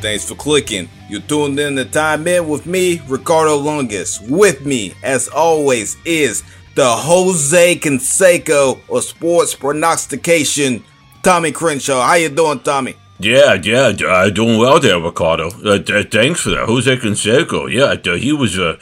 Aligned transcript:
Thanks 0.00 0.26
for 0.26 0.34
clicking. 0.34 0.88
You're 1.10 1.20
tuned 1.20 1.60
in 1.60 1.76
to 1.76 1.84
Time 1.84 2.26
In 2.26 2.48
with 2.48 2.64
me, 2.64 3.02
Ricardo 3.06 3.56
Longus. 3.56 4.18
With 4.20 4.64
me, 4.64 4.94
as 5.02 5.28
always, 5.28 5.96
is 6.06 6.42
the 6.74 6.88
Jose 6.88 7.76
Canseco 7.76 8.80
of 8.88 9.04
sports 9.04 9.54
prognostication, 9.54 10.82
Tommy 11.22 11.52
Crenshaw. 11.52 12.00
How 12.06 12.14
you 12.14 12.30
doing, 12.30 12.60
Tommy? 12.60 12.96
Yeah, 13.18 13.54
yeah, 13.62 13.92
uh, 14.08 14.30
doing 14.30 14.58
well 14.58 14.80
there, 14.80 14.98
Ricardo. 14.98 15.48
Uh, 15.48 15.78
thanks 16.10 16.40
for 16.40 16.50
that, 16.50 16.64
Jose 16.66 16.96
Canseco. 16.96 17.70
Yeah, 17.70 18.16
he 18.16 18.32
was 18.32 18.56
a. 18.56 18.70
Uh, 18.70 18.76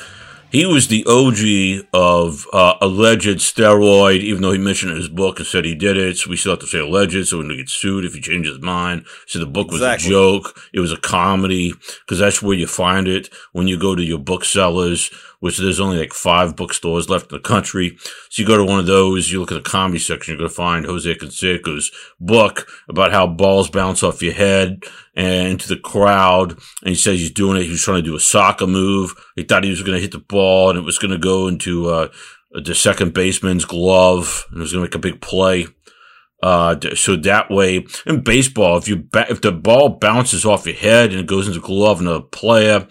he 0.50 0.64
was 0.64 0.88
the 0.88 1.04
OG 1.06 1.88
of 1.92 2.46
uh, 2.52 2.74
alleged 2.80 3.38
steroid, 3.38 4.20
even 4.20 4.42
though 4.42 4.52
he 4.52 4.58
mentioned 4.58 4.92
in 4.92 4.96
his 4.96 5.08
book 5.08 5.38
and 5.38 5.46
said 5.46 5.64
he 5.64 5.74
did 5.74 5.96
it. 5.96 6.16
So 6.16 6.30
we 6.30 6.36
still 6.36 6.52
have 6.52 6.60
to 6.60 6.66
say 6.66 6.78
alleged, 6.78 7.28
so 7.28 7.38
when 7.38 7.50
he 7.50 7.58
gets 7.58 7.72
sued 7.72 8.04
if 8.04 8.14
he 8.14 8.20
changes 8.20 8.54
his 8.54 8.62
mind. 8.62 9.06
So 9.26 9.38
the 9.38 9.46
book 9.46 9.70
was 9.70 9.80
exactly. 9.80 10.08
a 10.08 10.10
joke. 10.10 10.60
It 10.72 10.80
was 10.80 10.92
a 10.92 10.96
comedy 10.96 11.74
because 12.06 12.18
that's 12.18 12.42
where 12.42 12.56
you 12.56 12.66
find 12.66 13.08
it 13.08 13.28
when 13.52 13.68
you 13.68 13.78
go 13.78 13.94
to 13.94 14.02
your 14.02 14.18
booksellers 14.18 15.10
which 15.40 15.58
there's 15.58 15.80
only 15.80 15.98
like 15.98 16.12
five 16.12 16.56
bookstores 16.56 17.08
left 17.08 17.30
in 17.30 17.36
the 17.36 17.42
country. 17.42 17.96
So 18.30 18.42
you 18.42 18.46
go 18.48 18.56
to 18.56 18.64
one 18.64 18.80
of 18.80 18.86
those, 18.86 19.30
you 19.30 19.40
look 19.40 19.52
at 19.52 19.62
the 19.62 19.70
comedy 19.70 19.98
section, 19.98 20.32
you're 20.32 20.38
going 20.38 20.50
to 20.50 20.54
find 20.54 20.84
Jose 20.84 21.14
Canseco's 21.14 21.90
book 22.18 22.68
about 22.88 23.12
how 23.12 23.26
balls 23.26 23.70
bounce 23.70 24.02
off 24.02 24.22
your 24.22 24.32
head 24.32 24.82
and 25.14 25.48
into 25.48 25.68
the 25.68 25.76
crowd. 25.76 26.52
And 26.82 26.90
he 26.90 26.94
says 26.94 27.20
he's 27.20 27.30
doing 27.30 27.60
it. 27.60 27.64
He 27.64 27.70
was 27.70 27.82
trying 27.82 28.02
to 28.02 28.10
do 28.10 28.16
a 28.16 28.20
soccer 28.20 28.66
move. 28.66 29.14
He 29.36 29.44
thought 29.44 29.64
he 29.64 29.70
was 29.70 29.82
going 29.82 29.96
to 29.96 30.02
hit 30.02 30.12
the 30.12 30.18
ball 30.18 30.70
and 30.70 30.78
it 30.78 30.84
was 30.84 30.98
going 30.98 31.12
to 31.12 31.18
go 31.18 31.46
into, 31.46 31.88
uh, 31.88 32.08
the 32.50 32.74
second 32.74 33.12
baseman's 33.12 33.64
glove 33.64 34.46
and 34.50 34.58
it 34.58 34.62
was 34.62 34.72
going 34.72 34.82
to 34.82 34.88
make 34.88 34.94
a 34.94 34.98
big 34.98 35.20
play. 35.20 35.66
Uh, 36.42 36.76
so 36.94 37.16
that 37.16 37.50
way 37.50 37.84
in 38.06 38.22
baseball, 38.22 38.78
if 38.78 38.88
you, 38.88 38.96
ba- 38.96 39.26
if 39.28 39.40
the 39.40 39.52
ball 39.52 39.90
bounces 40.00 40.44
off 40.44 40.66
your 40.66 40.74
head 40.74 41.10
and 41.10 41.20
it 41.20 41.26
goes 41.26 41.48
into 41.48 41.60
the 41.60 41.66
glove 41.66 42.00
of 42.00 42.06
a 42.06 42.20
player, 42.22 42.86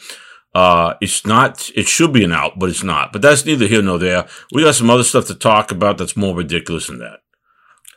uh, 0.57 0.95
it's 1.01 1.23
not, 1.23 1.69
it 1.75 1.87
should 1.87 2.11
be 2.11 2.23
an 2.23 2.31
out, 2.31 2.57
but 2.57 2.69
it's 2.69 2.83
not. 2.83 3.13
But 3.13 3.21
that's 3.21 3.45
neither 3.45 3.67
here 3.67 3.83
nor 3.83 3.99
there. 3.99 4.27
We 4.51 4.63
got 4.63 4.73
some 4.73 4.89
other 4.89 5.03
stuff 5.03 5.27
to 5.27 5.35
talk 5.35 5.71
about 5.71 5.99
that's 5.99 6.17
more 6.17 6.35
ridiculous 6.35 6.87
than 6.87 6.97
that. 6.97 7.19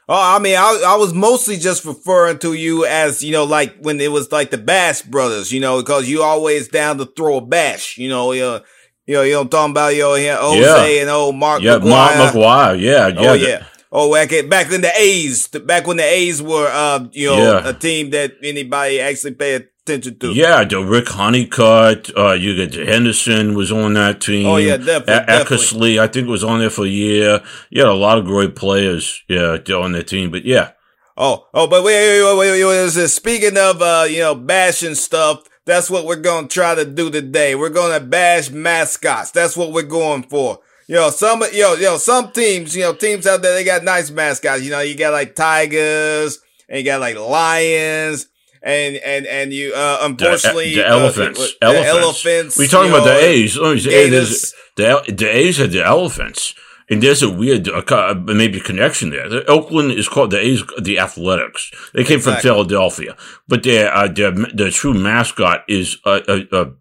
Oh, 0.06 0.36
I 0.36 0.38
mean, 0.40 0.56
I, 0.56 0.82
I 0.88 0.96
was 0.96 1.14
mostly 1.14 1.56
just 1.56 1.86
referring 1.86 2.38
to 2.40 2.52
you 2.52 2.84
as, 2.84 3.22
you 3.22 3.32
know, 3.32 3.44
like 3.44 3.78
when 3.80 3.98
it 3.98 4.12
was 4.12 4.30
like 4.30 4.50
the 4.50 4.58
Bash 4.58 5.00
brothers, 5.00 5.50
you 5.50 5.60
know, 5.60 5.80
because 5.80 6.06
you 6.06 6.22
always 6.22 6.68
down 6.68 6.98
to 6.98 7.06
throw 7.06 7.38
a 7.38 7.40
bash, 7.40 7.96
you 7.96 8.10
know, 8.10 8.32
you 8.32 8.42
know, 8.42 8.60
you 9.06 9.14
know, 9.14 9.22
you 9.22 9.32
know, 9.32 9.44
talking 9.46 9.70
about 9.70 9.94
your 9.94 10.18
you 10.18 10.26
know, 10.26 10.40
Jose 10.40 10.96
yeah. 10.96 11.00
and 11.00 11.08
old 11.08 11.36
Mark 11.36 11.62
yeah, 11.62 11.78
McGwire. 11.78 11.88
Mark 11.88 12.34
McGwire, 12.34 12.80
yeah, 12.80 13.08
yeah. 13.08 13.30
Oh, 13.30 13.32
yeah. 13.32 13.64
Oh, 13.90 14.12
back, 14.12 14.30
back 14.50 14.70
in 14.70 14.82
the 14.82 14.92
A's, 14.98 15.48
back 15.48 15.86
when 15.86 15.96
the 15.96 16.04
A's 16.04 16.42
were, 16.42 16.68
uh, 16.70 17.06
you 17.12 17.28
know, 17.28 17.38
yeah. 17.38 17.68
a 17.68 17.72
team 17.72 18.10
that 18.10 18.34
anybody 18.42 19.00
actually 19.00 19.34
paid 19.34 19.69
attention 19.82 20.18
to. 20.18 20.32
Yeah, 20.32 20.64
the 20.64 20.80
Rick 20.80 21.08
Honeycutt, 21.08 22.10
uh, 22.16 22.32
you 22.32 22.54
get 22.56 22.74
Henderson 22.74 23.54
was 23.54 23.72
on 23.72 23.94
that 23.94 24.20
team. 24.20 24.46
Oh 24.46 24.56
yeah, 24.56 24.76
definitely. 24.76 25.34
Eckersley, 25.34 25.98
I 26.00 26.06
think 26.06 26.28
was 26.28 26.44
on 26.44 26.60
there 26.60 26.70
for 26.70 26.84
a 26.84 26.88
year. 26.88 27.42
Yeah, 27.70 27.90
a 27.90 27.92
lot 27.92 28.18
of 28.18 28.24
great 28.24 28.56
players. 28.56 29.22
Yeah, 29.28 29.58
on 29.74 29.92
that 29.92 30.08
team. 30.08 30.30
But 30.30 30.44
yeah. 30.44 30.72
Oh, 31.16 31.48
oh, 31.52 31.66
but 31.66 31.84
wait, 31.84 32.22
wait, 32.22 32.38
wait, 32.38 32.64
wait, 32.64 32.64
wait. 32.64 33.08
Speaking 33.08 33.58
of, 33.58 33.82
uh, 33.82 34.06
you 34.08 34.20
know, 34.20 34.34
bashing 34.34 34.94
stuff, 34.94 35.42
that's 35.66 35.90
what 35.90 36.06
we're 36.06 36.16
going 36.16 36.48
to 36.48 36.54
try 36.54 36.74
to 36.74 36.84
do 36.84 37.10
today. 37.10 37.54
We're 37.54 37.68
going 37.68 37.98
to 37.98 38.04
bash 38.04 38.50
mascots. 38.50 39.30
That's 39.30 39.54
what 39.54 39.72
we're 39.72 39.82
going 39.82 40.22
for. 40.22 40.60
You 40.86 40.96
know, 40.96 41.10
some, 41.10 41.42
you 41.52 41.62
know, 41.62 41.98
some 41.98 42.32
teams, 42.32 42.74
you 42.74 42.82
know, 42.82 42.94
teams 42.94 43.26
out 43.26 43.42
there, 43.42 43.54
they 43.54 43.64
got 43.64 43.84
nice 43.84 44.10
mascots. 44.10 44.62
You 44.62 44.70
know, 44.70 44.80
you 44.80 44.96
got 44.96 45.12
like 45.12 45.34
Tigers 45.34 46.38
and 46.68 46.78
you 46.78 46.84
got 46.84 47.00
like 47.00 47.16
Lions 47.16 48.26
and 48.62 48.96
and 48.96 49.26
and 49.26 49.52
you 49.52 49.72
uh, 49.74 49.98
unfortunately 50.02 50.70
the, 50.70 50.82
the 50.82 50.86
elephants, 50.86 51.40
uh, 51.40 51.66
elephants. 51.66 51.92
The 51.92 52.00
elephants. 52.00 52.58
We 52.58 52.66
talking 52.68 52.90
about 52.90 53.06
know, 53.06 53.14
the 53.14 53.24
A's. 53.24 53.58
Oh, 53.58 53.74
the, 53.74 54.52
the, 54.76 55.12
the 55.12 55.28
A's 55.28 55.58
had 55.58 55.70
the 55.72 55.84
elephants. 55.84 56.54
And 56.92 57.00
there's 57.00 57.22
a 57.22 57.30
weird, 57.30 57.68
uh, 57.68 58.14
maybe 58.24 58.58
connection 58.58 59.10
there. 59.10 59.28
The 59.28 59.46
Oakland 59.46 59.92
is 59.92 60.08
called 60.08 60.32
the 60.32 60.40
A's, 60.40 60.64
the 60.76 60.98
Athletics. 60.98 61.70
They 61.94 62.02
came 62.02 62.16
exactly. 62.16 62.32
from 62.32 62.42
Philadelphia, 62.42 63.16
but 63.46 63.62
their, 63.62 63.94
uh, 63.94 64.08
their, 64.08 64.32
their 64.32 64.72
true 64.72 64.92
mascot 64.92 65.62
is 65.68 65.98
a, 66.04 66.20
a, 66.26 66.62
a, 66.62 66.72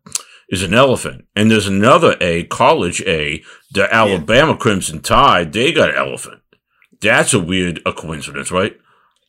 is 0.49 0.63
an 0.63 0.73
elephant. 0.73 1.25
And 1.35 1.51
there's 1.51 1.67
another 1.67 2.17
A, 2.21 2.45
college 2.45 3.03
A, 3.03 3.43
the 3.71 3.93
Alabama 3.93 4.53
yeah. 4.53 4.57
Crimson 4.57 5.01
Tide. 5.01 5.53
They 5.53 5.71
got 5.71 5.91
an 5.91 5.97
elephant. 5.97 6.41
That's 7.01 7.35
a 7.35 7.39
weird 7.39 7.79
a 7.85 7.93
coincidence, 7.93 8.51
right? 8.51 8.75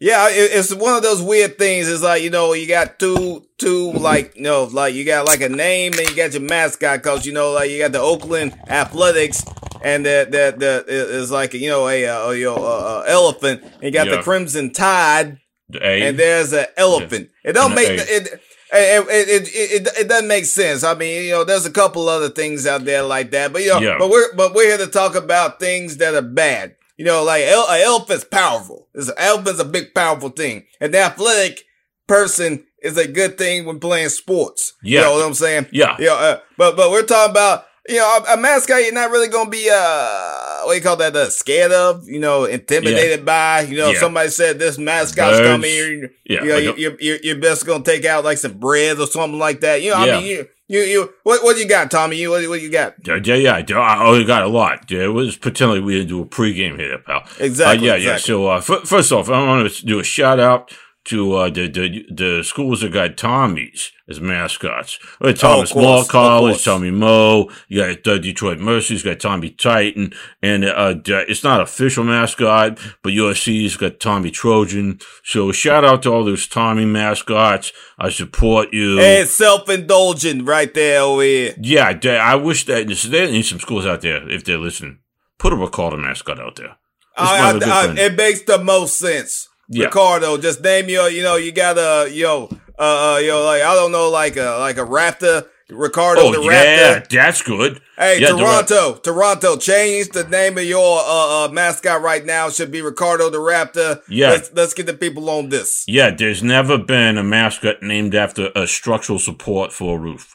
Yeah, 0.02 0.28
it's 0.30 0.74
one 0.74 0.94
of 0.94 1.02
those 1.02 1.20
weird 1.20 1.58
things. 1.58 1.86
It's 1.86 2.02
like, 2.02 2.22
you 2.22 2.30
know, 2.30 2.54
you 2.54 2.66
got 2.66 2.98
two, 2.98 3.46
two, 3.58 3.92
like, 3.92 4.34
you 4.34 4.42
know, 4.42 4.64
like 4.64 4.94
you 4.94 5.04
got 5.04 5.26
like 5.26 5.42
a 5.42 5.48
name 5.50 5.92
and 5.92 6.08
you 6.08 6.16
got 6.16 6.32
your 6.32 6.40
mascot 6.40 7.02
cause, 7.02 7.26
you 7.26 7.34
know, 7.34 7.52
like 7.52 7.70
you 7.70 7.78
got 7.78 7.92
the 7.92 8.00
Oakland 8.00 8.58
Athletics 8.66 9.44
and 9.84 10.06
that 10.06 10.32
the, 10.32 10.54
the, 10.56 10.84
is 10.88 11.30
like, 11.30 11.52
you 11.52 11.68
know, 11.68 11.86
a, 11.86 12.06
uh, 12.06 12.30
you 12.30 12.46
know, 12.46 12.56
uh, 12.56 13.04
elephant. 13.06 13.62
And 13.62 13.82
you 13.82 13.90
got 13.90 14.06
yeah. 14.06 14.16
the 14.16 14.22
Crimson 14.22 14.72
Tide 14.72 15.38
the 15.68 15.84
and 15.84 16.18
there's 16.18 16.54
an 16.54 16.64
elephant. 16.78 17.28
Yeah. 17.44 17.50
It 17.50 17.52
don't 17.52 17.74
make, 17.74 17.90
it, 17.90 18.08
it, 18.08 18.40
it, 18.72 19.48
it, 19.52 19.88
it, 19.98 20.08
doesn't 20.08 20.28
make 20.28 20.46
sense. 20.46 20.82
I 20.82 20.94
mean, 20.94 21.24
you 21.24 21.32
know, 21.32 21.44
there's 21.44 21.66
a 21.66 21.70
couple 21.70 22.08
other 22.08 22.30
things 22.30 22.66
out 22.66 22.86
there 22.86 23.02
like 23.02 23.32
that, 23.32 23.52
but 23.52 23.60
you 23.60 23.68
know, 23.68 23.80
yeah. 23.80 23.96
but 23.98 24.08
we're, 24.08 24.34
but 24.34 24.54
we're 24.54 24.78
here 24.78 24.78
to 24.78 24.90
talk 24.90 25.14
about 25.14 25.60
things 25.60 25.98
that 25.98 26.14
are 26.14 26.22
bad. 26.22 26.76
You 27.00 27.06
know, 27.06 27.24
like 27.24 27.44
el- 27.44 27.66
an 27.66 27.80
elephant's 27.80 28.24
powerful. 28.24 28.86
An 28.94 29.06
elephant's 29.16 29.58
a 29.58 29.64
big, 29.64 29.94
powerful 29.94 30.28
thing. 30.28 30.66
And 30.82 30.92
the 30.92 30.98
athletic 30.98 31.64
person 32.06 32.66
is 32.82 32.98
a 32.98 33.08
good 33.08 33.38
thing 33.38 33.64
when 33.64 33.80
playing 33.80 34.10
sports. 34.10 34.74
Yeah. 34.82 34.98
You 34.98 35.06
know 35.06 35.12
what 35.14 35.26
I'm 35.28 35.32
saying? 35.32 35.68
Yeah. 35.72 35.96
Yeah. 35.98 36.12
Uh, 36.12 36.40
but, 36.58 36.76
but 36.76 36.90
we're 36.90 37.06
talking 37.06 37.30
about, 37.30 37.64
you 37.88 37.96
know, 37.96 38.18
a, 38.28 38.34
a 38.34 38.36
mascot 38.36 38.82
you're 38.82 38.92
not 38.92 39.10
really 39.10 39.28
going 39.28 39.46
to 39.46 39.50
be, 39.50 39.66
uh, 39.72 40.60
what 40.64 40.72
do 40.72 40.76
you 40.76 40.82
call 40.82 40.96
that, 40.96 41.16
uh, 41.16 41.30
scared 41.30 41.72
of, 41.72 42.06
you 42.06 42.20
know, 42.20 42.44
intimidated 42.44 43.20
yeah. 43.20 43.24
by, 43.24 43.60
you 43.62 43.78
know, 43.78 43.92
yeah. 43.92 43.98
somebody 43.98 44.28
said 44.28 44.58
this 44.58 44.76
mascot's 44.76 45.38
coming 45.38 45.70
here, 45.70 46.12
yeah. 46.26 46.42
you 46.42 46.48
know, 46.48 46.54
like 46.54 46.78
you, 46.78 46.96
you're, 47.00 47.18
you're 47.22 47.38
best 47.38 47.64
going 47.64 47.82
to 47.82 47.90
take 47.90 48.04
out 48.04 48.24
like 48.24 48.36
some 48.36 48.58
bread 48.58 48.98
or 48.98 49.06
something 49.06 49.38
like 49.38 49.60
that. 49.60 49.80
You 49.80 49.92
know, 49.92 50.04
yeah. 50.04 50.12
I 50.12 50.20
mean, 50.20 50.26
you, 50.26 50.48
you, 50.70 50.80
you, 50.82 51.14
what, 51.24 51.42
what 51.42 51.58
you 51.58 51.66
got, 51.66 51.90
Tommy? 51.90 52.16
You, 52.16 52.30
what, 52.30 52.48
what 52.48 52.62
you 52.62 52.70
got? 52.70 52.94
Yeah, 53.04 53.16
yeah, 53.16 53.60
yeah. 53.66 53.78
I 53.78 54.06
only 54.06 54.24
got 54.24 54.44
a 54.44 54.48
lot. 54.48 54.88
Yeah, 54.88 55.02
it 55.02 55.08
was 55.08 55.36
pretending 55.36 55.84
we 55.84 55.94
didn't 55.94 56.10
do 56.10 56.22
a 56.22 56.26
pregame 56.26 56.78
here, 56.78 56.98
pal. 56.98 57.24
Exactly. 57.40 57.90
Uh, 57.90 57.94
yeah, 57.94 57.96
exactly. 57.96 58.04
yeah. 58.04 58.16
So, 58.18 58.48
uh, 58.48 58.56
f- 58.58 58.88
first 58.88 59.10
off, 59.10 59.28
I 59.28 59.44
want 59.44 59.68
to 59.68 59.84
do 59.84 59.98
a 59.98 60.04
shout 60.04 60.38
out 60.38 60.72
to 61.10 61.34
uh, 61.34 61.50
the, 61.50 61.68
the 61.68 62.04
the 62.08 62.44
schools 62.44 62.80
that 62.80 62.92
got 62.92 63.16
Tommies 63.16 63.90
as 64.08 64.20
mascots. 64.20 64.98
We 65.20 65.34
Thomas 65.34 65.72
oh, 65.74 66.04
College, 66.08 66.64
Tommy 66.64 66.92
Mo. 66.92 67.50
You 67.66 67.84
got 67.84 68.06
uh, 68.06 68.18
Detroit 68.18 68.58
Mercy's 68.58 69.02
got 69.02 69.18
Tommy 69.18 69.50
Titan, 69.50 70.12
and 70.40 70.64
uh, 70.64 70.94
it's 71.04 71.42
not 71.42 71.60
official 71.60 72.04
mascot, 72.04 72.78
but 73.02 73.12
USC's 73.12 73.76
got 73.76 73.98
Tommy 73.98 74.30
Trojan. 74.30 75.00
So 75.24 75.50
shout 75.50 75.84
out 75.84 76.04
to 76.04 76.12
all 76.12 76.24
those 76.24 76.46
Tommy 76.46 76.84
mascots. 76.84 77.72
I 77.98 78.10
support 78.10 78.72
you. 78.72 79.00
And 79.00 79.28
self 79.28 79.68
indulgent 79.68 80.46
right 80.46 80.72
there 80.72 81.00
over 81.00 81.22
here. 81.22 81.54
Yeah, 81.60 81.98
I 82.04 82.36
wish 82.36 82.66
that 82.66 82.86
there 83.10 83.26
need 83.26 83.42
some 83.42 83.58
schools 83.58 83.84
out 83.84 84.02
there 84.02 84.30
if 84.30 84.44
they're 84.44 84.58
listening. 84.58 85.00
Put 85.38 85.52
a 85.52 85.56
Ricardo 85.56 85.96
mascot 85.96 86.38
out 86.38 86.54
there. 86.54 86.76
I, 87.16 87.58
I, 87.62 87.88
I, 87.88 87.94
it 87.98 88.16
makes 88.16 88.42
the 88.42 88.58
most 88.58 88.96
sense 88.96 89.49
yeah. 89.70 89.86
Ricardo, 89.86 90.36
just 90.36 90.62
name 90.62 90.90
your, 90.90 91.08
you 91.08 91.22
know, 91.22 91.36
you 91.36 91.52
got 91.52 91.78
a, 91.78 92.10
yo, 92.12 92.48
uh, 92.78 93.14
uh, 93.14 93.18
yo, 93.18 93.42
like, 93.44 93.62
I 93.62 93.74
don't 93.74 93.92
know, 93.92 94.10
like 94.10 94.36
a, 94.36 94.58
like 94.58 94.76
a 94.76 94.84
Raptor. 94.84 95.46
Ricardo 95.72 96.22
oh, 96.22 96.32
the 96.32 96.42
yeah, 96.42 96.98
Raptor. 96.98 97.08
that's 97.08 97.42
good. 97.42 97.80
Hey, 97.96 98.20
yeah, 98.20 98.30
Toronto, 98.30 98.94
Toronto, 98.94 99.56
change 99.56 100.08
the 100.08 100.24
name 100.24 100.58
of 100.58 100.64
your 100.64 100.98
uh, 100.98 101.44
uh, 101.44 101.48
mascot 101.52 102.02
right 102.02 102.26
now. 102.26 102.50
Should 102.50 102.72
be 102.72 102.82
Ricardo 102.82 103.30
the 103.30 103.38
Raptor. 103.38 104.02
Yeah, 104.08 104.30
let's, 104.30 104.52
let's 104.52 104.74
get 104.74 104.86
the 104.86 104.94
people 104.94 105.30
on 105.30 105.48
this. 105.50 105.84
Yeah, 105.86 106.10
there's 106.10 106.42
never 106.42 106.76
been 106.76 107.18
a 107.18 107.22
mascot 107.22 107.84
named 107.84 108.16
after 108.16 108.50
a 108.56 108.66
structural 108.66 109.20
support 109.20 109.72
for 109.72 109.96
a 109.96 110.00
roof. 110.00 110.34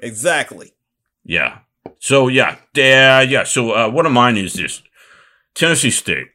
Exactly. 0.00 0.72
Yeah. 1.24 1.58
So 2.00 2.26
yeah, 2.26 2.56
yeah, 2.74 3.20
yeah. 3.20 3.44
So 3.44 3.70
uh, 3.70 3.88
one 3.88 4.06
of 4.06 4.10
mine 4.10 4.36
is 4.36 4.54
this: 4.54 4.82
Tennessee 5.54 5.90
State. 5.90 6.31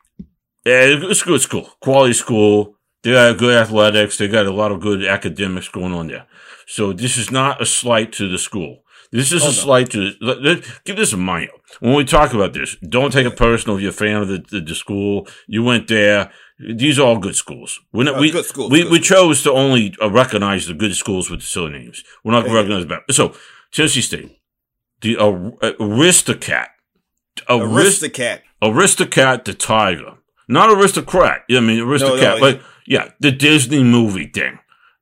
Yeah, 0.68 1.10
it's 1.10 1.24
good 1.24 1.40
school, 1.40 1.70
quality 1.80 2.12
school. 2.12 2.76
They 3.02 3.14
got 3.14 3.38
good 3.38 3.56
athletics. 3.56 4.18
They 4.18 4.28
got 4.28 4.48
a 4.48 4.52
lot 4.52 4.74
of 4.74 4.82
good 4.82 5.02
academics 5.06 5.70
going 5.70 5.94
on 5.94 6.08
there. 6.08 6.28
So 6.68 6.92
this 6.92 7.18
is 7.18 7.32
not 7.32 7.62
a 7.62 7.66
slight 7.66 8.12
to 8.14 8.28
the 8.28 8.38
school. 8.38 8.84
This 9.10 9.32
is 9.32 9.44
oh, 9.44 9.46
a 9.46 9.50
no. 9.50 9.54
slight 9.54 9.90
to 9.92 10.12
let, 10.20 10.42
let, 10.42 10.64
give 10.84 10.98
this 10.98 11.14
a 11.14 11.18
mind. 11.18 11.52
When 11.80 11.96
we 11.96 12.04
talk 12.04 12.34
about 12.34 12.52
this, 12.52 12.76
don't 12.78 13.14
take 13.14 13.26
it 13.26 13.38
personal. 13.38 13.78
If 13.78 13.84
you're 13.84 13.92
a 13.92 13.94
fan 13.94 14.18
of 14.18 14.28
the, 14.28 14.44
the, 14.52 14.60
the 14.60 14.76
school, 14.76 15.26
you 15.48 15.64
went 15.64 15.88
there. 15.88 16.32
These 16.60 17.00
are 17.00 17.04
all 17.04 17.18
good 17.18 17.38
schools. 17.38 17.80
We're 17.94 18.04
not, 18.04 18.16
uh, 18.18 18.20
we, 18.20 18.44
schools, 18.44 18.70
we, 18.70 18.90
we 18.90 19.00
chose 19.00 19.44
to 19.44 19.54
only 19.54 19.96
uh, 20.02 20.12
recognize 20.12 20.68
the 20.68 20.74
good 20.74 20.96
schools 20.96 21.30
with 21.30 21.40
the 21.40 21.46
silly 21.46 21.72
names. 21.72 22.04
We're 22.26 22.34
not 22.34 22.42
going 22.42 22.52
to 22.52 22.58
recognize 22.58 22.86
bad. 22.86 23.16
So 23.16 23.34
Tennessee 23.72 24.02
State, 24.02 24.38
the 25.00 25.16
uh, 25.16 25.32
Aristocat, 25.80 26.68
Aristocat, 27.48 28.42
Aristocat, 28.62 29.46
the 29.46 29.54
Tiger 29.54 30.18
not 30.48 30.70
aristocrat. 30.70 31.44
I 31.50 31.60
mean 31.60 31.80
aristocrat, 31.80 32.22
no, 32.22 32.36
no, 32.38 32.42
like 32.42 32.62
yeah, 32.86 33.10
the 33.20 33.32
Disney 33.32 33.84
movie 33.84 34.28
thing. 34.28 34.60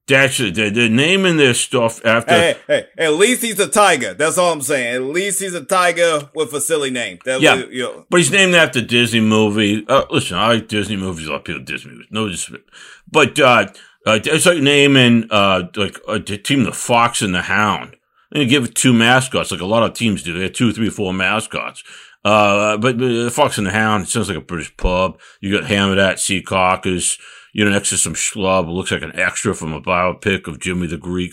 That's 0.08 0.40
it. 0.40 0.54
They're, 0.54 0.70
they're 0.70 0.88
naming 0.88 1.38
their 1.38 1.56
stuff 1.56 2.06
after. 2.06 2.32
Hey, 2.34 2.56
hey, 2.68 2.86
at 2.96 3.14
least 3.14 3.42
he's 3.42 3.60
a 3.60 3.68
tiger. 3.68 4.14
That's 4.14 4.38
all 4.38 4.54
I'm 4.54 4.62
saying. 4.62 4.96
At 4.96 5.02
least 5.02 5.40
he's 5.40 5.56
a 5.56 5.66
tiger 5.66 6.30
with 6.36 6.54
a 6.54 6.62
silly 6.62 6.92
name. 6.92 7.18
That 7.26 7.42
Yeah. 7.42 7.56
was, 7.56 7.66
you 7.72 7.82
know, 7.82 8.06
But 8.12 8.18
he's 8.18 8.30
named 8.30 8.54
after 8.54 8.82
Disney 8.82 9.20
movie. 9.22 9.84
Uh, 9.88 10.06
listen, 10.12 10.38
I 10.38 10.50
like 10.50 10.68
Disney 10.68 10.96
movies. 10.96 11.26
A 11.26 11.32
lot 11.32 11.38
of 11.38 11.44
people 11.46 11.64
Disney 11.64 11.94
movies. 12.12 12.48
No. 12.52 12.60
But, 13.12 13.40
uh, 13.40 13.66
uh, 14.06 14.20
it's 14.24 14.46
like 14.46 14.60
naming, 14.62 15.26
uh, 15.32 15.64
like 15.76 15.98
a 16.08 16.20
t- 16.20 16.38
team 16.38 16.66
the 16.66 16.72
Fox 16.72 17.24
and 17.24 17.34
the 17.34 17.42
Hound. 17.42 17.96
And 18.32 18.44
you 18.44 18.48
give 18.50 18.66
it 18.66 18.76
two 18.76 18.94
mascots, 18.94 19.50
like 19.52 19.62
a 19.62 19.66
lot 19.66 19.82
of 19.82 19.94
teams 19.94 20.22
do. 20.22 20.34
They 20.38 20.44
have 20.44 20.54
two, 20.54 20.72
three, 20.72 20.92
four 20.92 21.14
mascots. 21.16 21.84
Uh, 22.26 22.76
but, 22.78 22.98
but 22.98 23.08
the 23.08 23.30
Fox 23.32 23.58
and 23.60 23.68
the 23.68 23.72
Hound, 23.72 24.04
it 24.04 24.10
sounds 24.10 24.28
like 24.28 24.38
a 24.38 24.42
British 24.42 24.76
pub. 24.78 25.20
You 25.42 25.58
got 25.58 25.70
hammered 25.70 26.00
at 26.00 26.18
Secaucus. 26.18 27.20
You're 27.54 27.70
next 27.70 27.90
to 27.90 27.98
some 27.98 28.16
schlub 28.16 28.66
who 28.66 28.72
looks 28.72 28.92
like 28.92 29.04
an 29.04 29.18
extra 29.18 29.54
from 29.54 29.72
a 29.72 29.80
biopic 29.80 30.48
of 30.48 30.60
Jimmy 30.60 30.88
the 30.88 30.98
Greek. 30.98 31.32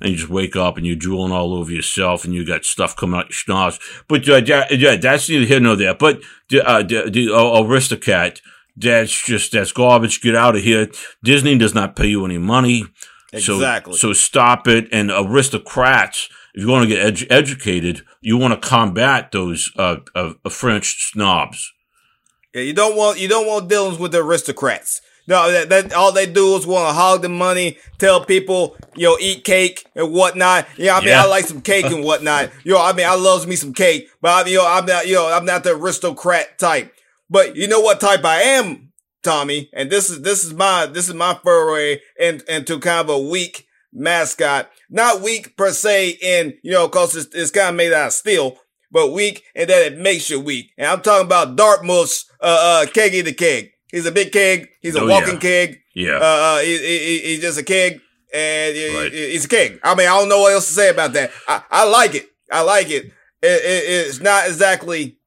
And 0.00 0.10
you 0.10 0.16
just 0.16 0.28
wake 0.28 0.54
up 0.54 0.76
and 0.76 0.86
you're 0.86 0.94
drooling 0.94 1.32
all 1.32 1.54
over 1.54 1.72
yourself 1.72 2.24
and 2.24 2.34
you 2.34 2.46
got 2.46 2.64
stuff 2.66 2.94
coming 2.94 3.18
out 3.18 3.30
your 3.30 3.56
schnoz. 3.56 3.80
But, 4.08 4.28
uh, 4.28 4.42
yeah, 4.44 4.66
yeah, 4.70 4.96
that's 4.96 5.28
neither 5.30 5.46
here 5.46 5.58
nor 5.58 5.74
there. 5.74 5.94
But, 5.94 6.20
the, 6.50 6.64
uh, 6.68 6.82
the, 6.82 7.10
the 7.10 7.32
uh, 7.34 7.62
Aristocat, 7.62 8.40
that's 8.76 9.24
just, 9.24 9.52
that's 9.52 9.72
garbage. 9.72 10.20
Get 10.20 10.36
out 10.36 10.54
of 10.54 10.62
here. 10.62 10.88
Disney 11.24 11.56
does 11.56 11.74
not 11.74 11.96
pay 11.96 12.08
you 12.08 12.24
any 12.26 12.38
money. 12.38 12.84
So- 13.38 13.54
Exactly. 13.54 13.96
So, 13.96 14.12
stop 14.12 14.68
it. 14.68 14.88
And 14.92 15.10
aristocrats, 15.10 16.28
if 16.56 16.62
you 16.62 16.68
want 16.68 16.88
to 16.88 16.94
get 16.96 17.14
edu- 17.14 17.26
educated, 17.30 18.02
you 18.20 18.36
want 18.36 18.60
to 18.60 18.68
combat 18.68 19.30
those, 19.30 19.70
uh, 19.76 19.98
uh, 20.16 20.32
French 20.50 21.10
snobs. 21.12 21.72
yeah, 22.54 22.62
you 22.62 22.72
don't 22.72 22.96
want 22.96 23.20
you 23.20 23.28
don't 23.28 23.46
want 23.46 23.68
dealings 23.68 23.98
with 23.98 24.10
the 24.12 24.22
aristocrats. 24.24 25.00
No, 25.28 25.50
that, 25.50 25.68
that 25.70 25.92
all 25.92 26.12
they 26.12 26.26
do 26.26 26.56
is 26.56 26.66
want 26.68 26.88
to 26.88 26.92
hog 26.94 27.22
the 27.22 27.28
money, 27.28 27.78
tell 27.98 28.24
people, 28.24 28.76
you 28.94 29.08
know, 29.08 29.18
eat 29.20 29.42
cake 29.42 29.84
and 29.96 30.12
whatnot. 30.12 30.68
Yeah, 30.76 30.94
I 30.96 31.00
mean, 31.00 31.08
Yeah. 31.08 31.24
I 31.24 31.26
like 31.26 31.46
some 31.46 31.60
cake 31.62 31.86
and 31.86 32.04
whatnot. 32.04 32.50
You 32.64 32.74
know, 32.74 32.80
I 32.82 32.92
mean, 32.92 33.06
I 33.06 33.14
loves 33.16 33.44
me 33.44 33.56
some 33.56 33.72
cake, 33.74 34.08
but 34.22 34.46
I, 34.46 34.48
you 34.48 34.58
know, 34.58 34.66
I'm 34.66 34.86
not, 34.86 35.08
you 35.08 35.14
know, 35.16 35.26
I'm 35.26 35.44
not 35.44 35.64
the 35.64 35.74
aristocrat 35.74 36.58
type. 36.60 36.94
But 37.28 37.56
you 37.56 37.66
know 37.66 37.80
what 37.80 37.98
type 38.00 38.24
I 38.24 38.40
am, 38.42 38.92
Tommy? 39.24 39.68
And 39.72 39.90
this 39.90 40.08
is 40.10 40.22
this 40.22 40.44
is 40.44 40.54
my 40.54 40.86
this 40.86 41.08
is 41.08 41.14
my 41.14 41.34
foray 41.42 42.00
in, 42.20 42.40
into 42.48 42.78
kind 42.78 43.00
of 43.00 43.10
a 43.10 43.18
weak 43.18 43.65
mascot. 43.96 44.70
Not 44.90 45.20
weak 45.22 45.56
per 45.56 45.72
se 45.72 46.10
in 46.22 46.54
you 46.62 46.72
know, 46.72 46.88
cause 46.88 47.16
it's, 47.16 47.34
it's 47.34 47.50
kind 47.50 47.70
of 47.70 47.74
made 47.74 47.92
out 47.92 48.08
of 48.08 48.12
steel, 48.12 48.56
but 48.92 49.12
weak 49.12 49.42
and 49.54 49.68
that 49.68 49.92
it 49.92 49.98
makes 49.98 50.30
you 50.30 50.40
weak. 50.40 50.70
And 50.78 50.86
I'm 50.86 51.00
talking 51.02 51.26
about 51.26 51.56
Dartmouth's 51.56 52.30
uh, 52.40 52.82
uh, 52.84 52.86
Keggy 52.86 53.24
the 53.24 53.32
Keg. 53.32 53.70
He's 53.90 54.06
a 54.06 54.12
big 54.12 54.32
keg. 54.32 54.68
He's 54.82 54.96
a 54.96 55.00
Oh, 55.00 55.06
walking 55.08 55.34
yeah. 55.34 55.40
keg. 55.40 55.78
Yeah. 55.94 56.16
Uh, 56.18 56.20
uh, 56.24 56.58
he, 56.60 56.76
he, 56.78 56.98
he- 56.98 57.18
he's 57.20 57.40
just 57.40 57.58
a 57.58 57.62
keg, 57.62 58.00
and 58.34 58.76
he- 58.76 58.96
Right. 58.96 59.12
he's 59.12 59.44
a 59.44 59.48
keg. 59.48 59.78
I 59.82 59.94
mean, 59.94 60.08
I 60.08 60.18
don't 60.18 60.28
know 60.28 60.40
what 60.40 60.52
else 60.52 60.66
to 60.66 60.72
say 60.72 60.90
about 60.90 61.12
that. 61.14 61.30
I, 61.48 61.62
I 61.70 61.84
like 61.88 62.14
it. 62.14 62.28
I 62.50 62.62
like 62.62 62.90
it. 62.90 63.06
It, 63.06 63.12
it. 63.42 64.06
It's 64.08 64.20
not 64.20 64.46
exactly. 64.48 65.18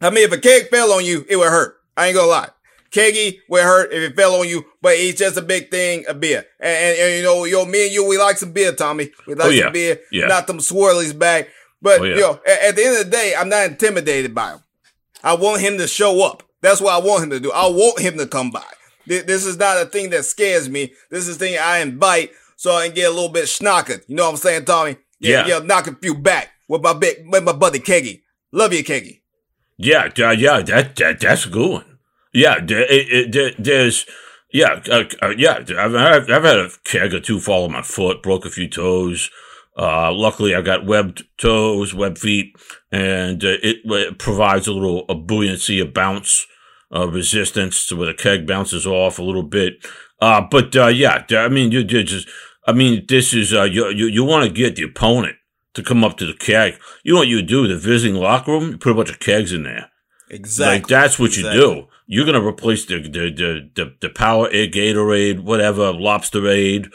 I 0.00 0.10
mean, 0.10 0.24
if 0.24 0.32
a 0.32 0.38
keg 0.38 0.68
fell 0.70 0.92
on 0.92 1.04
you, 1.04 1.24
it 1.28 1.36
would 1.36 1.48
hurt. 1.48 1.76
I 1.96 2.08
ain't 2.08 2.16
gonna 2.16 2.26
lie. 2.28 2.48
Keggy 2.94 3.38
would 3.48 3.62
hurt 3.64 3.92
if 3.92 4.10
it 4.12 4.16
fell 4.16 4.36
on 4.40 4.48
you, 4.48 4.64
but 4.80 4.92
it's 4.94 5.18
just 5.18 5.36
a 5.36 5.42
big 5.42 5.70
thing 5.70 6.04
of 6.06 6.20
beer. 6.20 6.44
And, 6.60 6.76
and, 6.76 6.98
and, 6.98 7.16
you 7.18 7.22
know, 7.24 7.44
yo, 7.44 7.64
me 7.64 7.86
and 7.86 7.92
you, 7.92 8.08
we 8.08 8.16
like 8.18 8.38
some 8.38 8.52
beer, 8.52 8.72
Tommy. 8.72 9.10
We 9.26 9.34
like 9.34 9.46
Oh, 9.46 9.50
yeah. 9.50 9.62
some 9.64 9.72
beer, 9.72 10.00
Yeah. 10.12 10.26
not 10.26 10.46
them 10.46 10.58
swirlies 10.58 11.18
back. 11.18 11.48
But 11.82 12.00
Oh, 12.00 12.04
yeah. 12.04 12.16
know, 12.16 12.40
at, 12.46 12.60
at 12.68 12.76
the 12.76 12.84
end 12.84 12.96
of 12.98 13.04
the 13.06 13.10
day, 13.10 13.34
I'm 13.36 13.48
not 13.48 13.66
intimidated 13.66 14.34
by 14.34 14.52
him. 14.52 14.60
I 15.24 15.34
want 15.34 15.60
him 15.60 15.76
to 15.78 15.86
show 15.88 16.24
up. 16.24 16.42
That's 16.62 16.80
what 16.80 16.94
I 16.94 17.04
want 17.04 17.24
him 17.24 17.30
to 17.30 17.40
do. 17.40 17.50
I 17.52 17.66
want 17.66 17.98
him 18.00 18.16
to 18.18 18.26
come 18.26 18.50
by. 18.50 18.64
Th- 19.08 19.26
This 19.26 19.44
is 19.44 19.58
not 19.58 19.76
a 19.82 19.86
thing 19.86 20.10
that 20.10 20.24
scares 20.24 20.68
me. 20.70 20.92
This 21.10 21.26
is 21.28 21.36
a 21.36 21.38
thing 21.38 21.58
I 21.60 21.78
invite 21.78 22.30
so 22.56 22.74
I 22.76 22.86
can 22.86 22.94
get 22.94 23.10
a 23.10 23.14
little 23.14 23.28
bit 23.28 23.46
schnockered. 23.46 24.02
You 24.08 24.14
know 24.16 24.24
what 24.24 24.30
I'm 24.30 24.36
saying, 24.36 24.64
Tommy? 24.66 24.96
Yeah. 25.18 25.46
Yeah, 25.46 25.58
knock 25.58 25.86
a 25.88 25.94
few 25.94 26.14
back 26.14 26.50
with 26.68 26.82
my 26.82 26.92
big, 26.92 27.26
with 27.30 27.42
my 27.42 27.52
buddy 27.52 27.80
Keggy. 27.80 28.22
Love 28.52 28.72
you, 28.72 28.84
Keggy. 28.84 29.20
Yeah, 29.76 30.08
yeah, 30.16 30.30
yeah, 30.32 30.62
that, 30.62 30.94
that 30.96 31.20
that's 31.20 31.46
a 31.46 31.50
good 31.50 31.70
one. 31.70 31.93
Yeah, 32.34 32.60
there, 32.60 32.82
it, 32.82 33.34
it, 33.34 33.54
there's, 33.58 34.06
yeah, 34.52 34.82
uh, 34.90 35.04
uh, 35.22 35.32
yeah. 35.38 35.60
I've, 35.78 35.94
I've, 35.94 36.30
I've 36.30 36.44
had 36.44 36.58
a 36.58 36.70
keg 36.84 37.14
or 37.14 37.20
two 37.20 37.40
fall 37.40 37.64
on 37.64 37.72
my 37.72 37.82
foot, 37.82 38.22
broke 38.22 38.44
a 38.44 38.50
few 38.50 38.68
toes. 38.68 39.30
Uh, 39.76 40.12
luckily, 40.12 40.54
I 40.54 40.60
got 40.60 40.84
webbed 40.84 41.24
toes, 41.38 41.94
web 41.94 42.18
feet, 42.18 42.54
and 42.92 43.42
uh, 43.44 43.56
it, 43.62 43.78
it 43.84 44.18
provides 44.18 44.66
a 44.66 44.72
little 44.72 45.04
a 45.08 45.14
buoyancy, 45.14 45.80
a 45.80 45.86
bounce, 45.86 46.46
uh, 46.94 47.08
resistance 47.08 47.86
to 47.86 47.96
where 47.96 48.06
the 48.06 48.14
keg 48.14 48.46
bounces 48.46 48.86
off 48.86 49.18
a 49.18 49.22
little 49.22 49.42
bit. 49.42 49.84
Uh, 50.20 50.40
but 50.48 50.74
uh, 50.76 50.88
yeah, 50.88 51.24
I 51.30 51.48
mean, 51.48 51.72
you, 51.72 51.80
you 51.80 52.02
just, 52.02 52.28
I 52.66 52.72
mean, 52.72 53.04
this 53.08 53.34
is 53.34 53.52
uh, 53.52 53.64
you 53.64 53.88
you, 53.88 54.06
you 54.06 54.24
want 54.24 54.44
to 54.44 54.52
get 54.52 54.76
the 54.76 54.84
opponent 54.84 55.36
to 55.74 55.82
come 55.82 56.04
up 56.04 56.16
to 56.18 56.26
the 56.26 56.34
keg. 56.34 56.78
You 57.02 57.14
know 57.14 57.20
what 57.20 57.28
you 57.28 57.42
do? 57.42 57.66
The 57.66 57.76
visiting 57.76 58.16
locker 58.16 58.52
room, 58.52 58.70
you 58.70 58.78
put 58.78 58.92
a 58.92 58.94
bunch 58.94 59.10
of 59.10 59.18
kegs 59.18 59.52
in 59.52 59.64
there. 59.64 59.90
Exactly. 60.30 60.78
Like 60.78 60.86
that's 60.86 61.18
what 61.18 61.36
you 61.36 61.42
do. 61.44 61.86
You're 62.06 62.26
gonna 62.26 62.46
replace 62.46 62.84
the 62.86 63.00
the 63.00 63.30
the 63.30 63.70
the, 63.74 63.94
the 64.00 64.08
Powerade, 64.10 64.72
Gatorade, 64.74 65.40
whatever, 65.40 65.90
lobster 65.92 66.46
aid, 66.48 66.88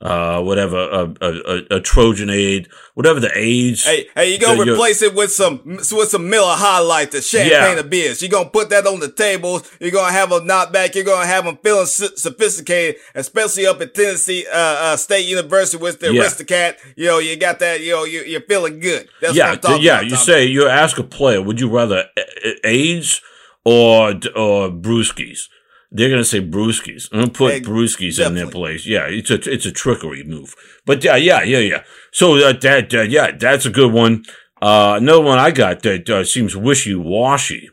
uh, 0.00 0.40
whatever, 0.42 0.76
a 0.78 1.14
a, 1.20 1.30
a, 1.32 1.76
a 1.76 1.80
Trojan 1.80 2.30
aid, 2.30 2.68
whatever 2.94 3.18
the 3.18 3.32
age. 3.34 3.82
Hey, 3.84 4.06
hey, 4.14 4.32
you 4.32 4.38
gonna 4.38 4.62
replace 4.72 5.02
it 5.02 5.12
with 5.14 5.32
some 5.32 5.60
with 5.64 6.08
some 6.08 6.30
Miller 6.30 6.54
High 6.54 6.78
Life, 6.78 7.10
the 7.10 7.20
champagne 7.20 7.50
Yeah. 7.50 7.80
of 7.80 7.90
beers. 7.90 8.22
You're 8.22 8.30
gonna 8.30 8.48
put 8.48 8.70
that 8.70 8.86
on 8.86 9.00
the 9.00 9.10
tables. 9.10 9.68
You're 9.80 9.90
gonna 9.90 10.12
have 10.12 10.30
them 10.30 10.46
not 10.46 10.72
back. 10.72 10.94
You're 10.94 11.02
gonna 11.04 11.26
have 11.26 11.46
them 11.46 11.58
feeling 11.62 11.86
sophisticated, 11.86 13.00
especially 13.16 13.66
up 13.66 13.80
at 13.80 13.92
Tennessee 13.94 14.46
uh, 14.46 14.56
uh, 14.56 14.96
State 14.96 15.26
University 15.26 15.82
with 15.82 15.98
the 15.98 16.12
Yeah. 16.14 16.22
Aristocat. 16.22 16.76
You 16.96 17.06
know, 17.06 17.18
you 17.18 17.36
got 17.36 17.58
that. 17.58 17.80
You 17.80 17.92
know, 17.92 18.04
you, 18.04 18.22
you're 18.22 18.40
feeling 18.42 18.78
good. 18.78 19.08
That's 19.20 19.32
what 19.32 19.36
yeah, 19.36 19.50
I'm 19.50 19.58
talking 19.58 19.82
yeah. 19.82 19.98
about. 19.98 20.06
You 20.10 20.16
say 20.16 20.44
you 20.44 20.68
ask 20.68 20.96
a 20.98 21.02
player, 21.02 21.42
would 21.42 21.60
you 21.60 21.68
rather 21.68 22.04
a- 22.16 22.48
a- 22.48 22.68
aids 22.68 23.20
or 23.64 24.10
or 24.36 24.68
brewskis? 24.70 25.48
They're 25.90 26.10
gonna 26.10 26.24
say 26.24 26.40
brewskis. 26.40 27.08
I'm 27.12 27.20
gonna 27.20 27.30
put 27.32 27.54
Ex- 27.54 27.68
brewskis 27.68 28.24
in 28.24 28.34
their 28.34 28.48
place. 28.50 28.84
Yeah, 28.86 29.06
it's 29.08 29.30
a 29.30 29.34
it's 29.50 29.66
a 29.66 29.72
trickery 29.72 30.24
move. 30.24 30.54
But 30.84 31.04
yeah, 31.04 31.16
yeah, 31.16 31.42
yeah, 31.42 31.58
yeah. 31.58 31.82
So 32.12 32.36
that 32.40 32.60
that, 32.62 32.90
that 32.90 33.10
yeah, 33.10 33.30
that's 33.36 33.64
a 33.66 33.70
good 33.70 33.92
one. 33.92 34.24
Uh, 34.60 34.94
another 35.00 35.22
one 35.22 35.38
I 35.38 35.50
got 35.50 35.82
that 35.82 36.08
uh, 36.10 36.24
seems 36.24 36.56
wishy 36.56 36.94
washy 36.94 37.70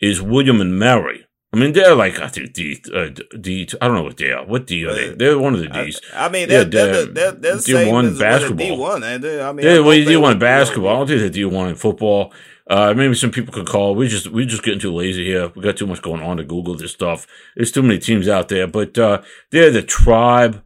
is 0.00 0.22
William 0.22 0.60
and 0.60 0.78
Mary. 0.78 1.26
I 1.52 1.56
mean, 1.56 1.72
they're 1.72 1.94
like 1.94 2.18
I 2.20 2.28
think 2.28 2.52
D, 2.52 2.80
uh, 2.94 3.08
D. 3.40 3.68
I 3.80 3.86
don't 3.88 3.96
know 3.96 4.02
what 4.02 4.18
they 4.18 4.32
are. 4.32 4.46
What 4.46 4.66
D 4.66 4.84
are 4.86 4.94
they? 4.94 5.10
Uh, 5.10 5.14
They're 5.16 5.38
one 5.38 5.54
of 5.54 5.60
the 5.60 5.70
I, 5.74 5.84
D's. 5.86 6.00
I 6.14 6.28
mean, 6.28 6.42
Yeah, 6.48 6.64
they're, 6.64 6.64
they're, 6.64 7.06
the- 7.06 7.12
they're, 7.12 7.32
they're 7.32 7.56
D1 7.56 8.18
basketball. 8.18 8.66
D 8.66 8.76
one. 8.76 9.02
I 9.02 9.16
mean, 9.18 9.24
I 9.26 9.50
well, 9.52 9.82
hope 9.84 9.94
you 9.94 10.04
they 10.04 10.10
do 10.12 10.20
want 10.20 10.38
basketball. 10.40 10.90
I 10.94 10.98
don't 10.98 11.06
think 11.08 11.20
they 11.22 11.30
do 11.30 11.48
want 11.48 11.70
in 11.70 11.76
football. 11.76 12.32
Uh, 12.68 12.92
maybe 12.94 13.14
some 13.14 13.30
people 13.30 13.52
could 13.52 13.66
call. 13.66 13.94
We 13.94 14.08
just 14.08 14.26
we 14.28 14.44
just 14.44 14.62
getting 14.62 14.80
too 14.80 14.94
lazy 14.94 15.24
here. 15.24 15.50
We 15.54 15.62
got 15.62 15.76
too 15.78 15.86
much 15.86 16.02
going 16.02 16.22
on 16.22 16.36
to 16.36 16.44
Google 16.44 16.74
this 16.76 16.92
stuff. 16.92 17.26
There's 17.56 17.72
too 17.72 17.82
many 17.82 17.98
teams 17.98 18.28
out 18.28 18.48
there. 18.48 18.66
But 18.66 18.98
uh, 18.98 19.22
they're 19.50 19.70
the 19.70 19.82
tribe, 19.82 20.62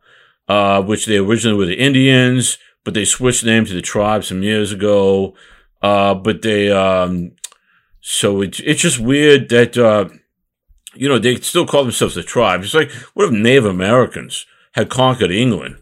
uh, 0.48 0.82
which 0.82 1.06
they 1.06 1.18
originally 1.18 1.56
were 1.56 1.66
the 1.66 1.78
Indians, 1.78 2.58
but 2.84 2.94
they 2.94 3.04
switched 3.04 3.44
name 3.44 3.64
to 3.66 3.72
the 3.74 3.82
tribe 3.82 4.24
some 4.24 4.42
years 4.42 4.72
ago. 4.72 5.34
Uh, 5.80 6.14
but 6.14 6.42
they 6.42 6.72
um, 6.72 7.32
so 8.00 8.42
it's 8.42 8.58
it's 8.60 8.82
just 8.82 8.98
weird 8.98 9.48
that 9.50 9.78
uh, 9.78 10.08
you 10.94 11.08
know 11.08 11.20
they 11.20 11.36
still 11.36 11.66
call 11.66 11.84
themselves 11.84 12.16
the 12.16 12.22
tribe. 12.24 12.62
It's 12.62 12.74
like 12.74 12.90
what 13.14 13.26
if 13.26 13.32
Native 13.32 13.66
Americans 13.66 14.44
had 14.72 14.90
conquered 14.90 15.30
England? 15.30 15.76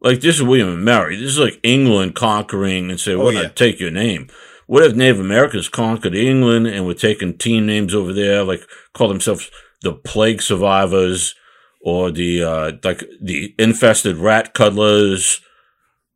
Like 0.00 0.20
this 0.20 0.36
is 0.36 0.42
William 0.42 0.68
and 0.68 0.84
Mary. 0.84 1.16
This 1.16 1.32
is 1.32 1.38
like 1.38 1.60
England 1.62 2.14
conquering 2.14 2.90
and 2.90 2.98
say, 2.98 3.12
Oh, 3.12 3.24
"We're 3.24 3.32
yeah. 3.32 3.42
gonna 3.42 3.54
take 3.54 3.78
your 3.78 3.90
name." 3.90 4.28
What 4.66 4.84
if 4.84 4.94
Native 4.96 5.20
Americans 5.20 5.68
conquered 5.68 6.14
England 6.14 6.66
and 6.66 6.86
were 6.86 6.94
taking 6.94 7.38
team 7.38 7.66
names 7.66 7.94
over 7.94 8.12
there, 8.12 8.42
like 8.42 8.62
call 8.94 9.08
themselves 9.08 9.50
the 9.82 9.92
plague 9.92 10.42
survivors 10.42 11.34
or 11.80 12.10
the 12.10 12.42
uh, 12.42 12.72
like 12.82 13.04
the 13.20 13.54
infested 13.58 14.16
rat 14.16 14.54
cuddlers 14.54 15.40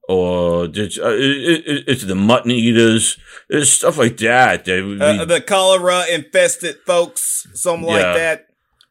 or 0.08 0.64
it's, 0.74 0.98
uh, 0.98 1.10
it, 1.10 1.64
it, 1.66 1.84
it's 1.86 2.04
the 2.04 2.16
mutton 2.16 2.50
eaters. 2.50 3.16
It's 3.48 3.70
stuff 3.70 3.96
like 3.96 4.16
that. 4.16 4.64
They 4.64 4.82
would 4.82 4.98
be- 4.98 5.04
uh, 5.04 5.24
the 5.24 5.40
cholera 5.40 6.04
infested 6.10 6.78
folks, 6.84 7.46
something 7.54 7.88
Yeah. 7.88 7.94
like 7.94 8.16
that. 8.16 8.46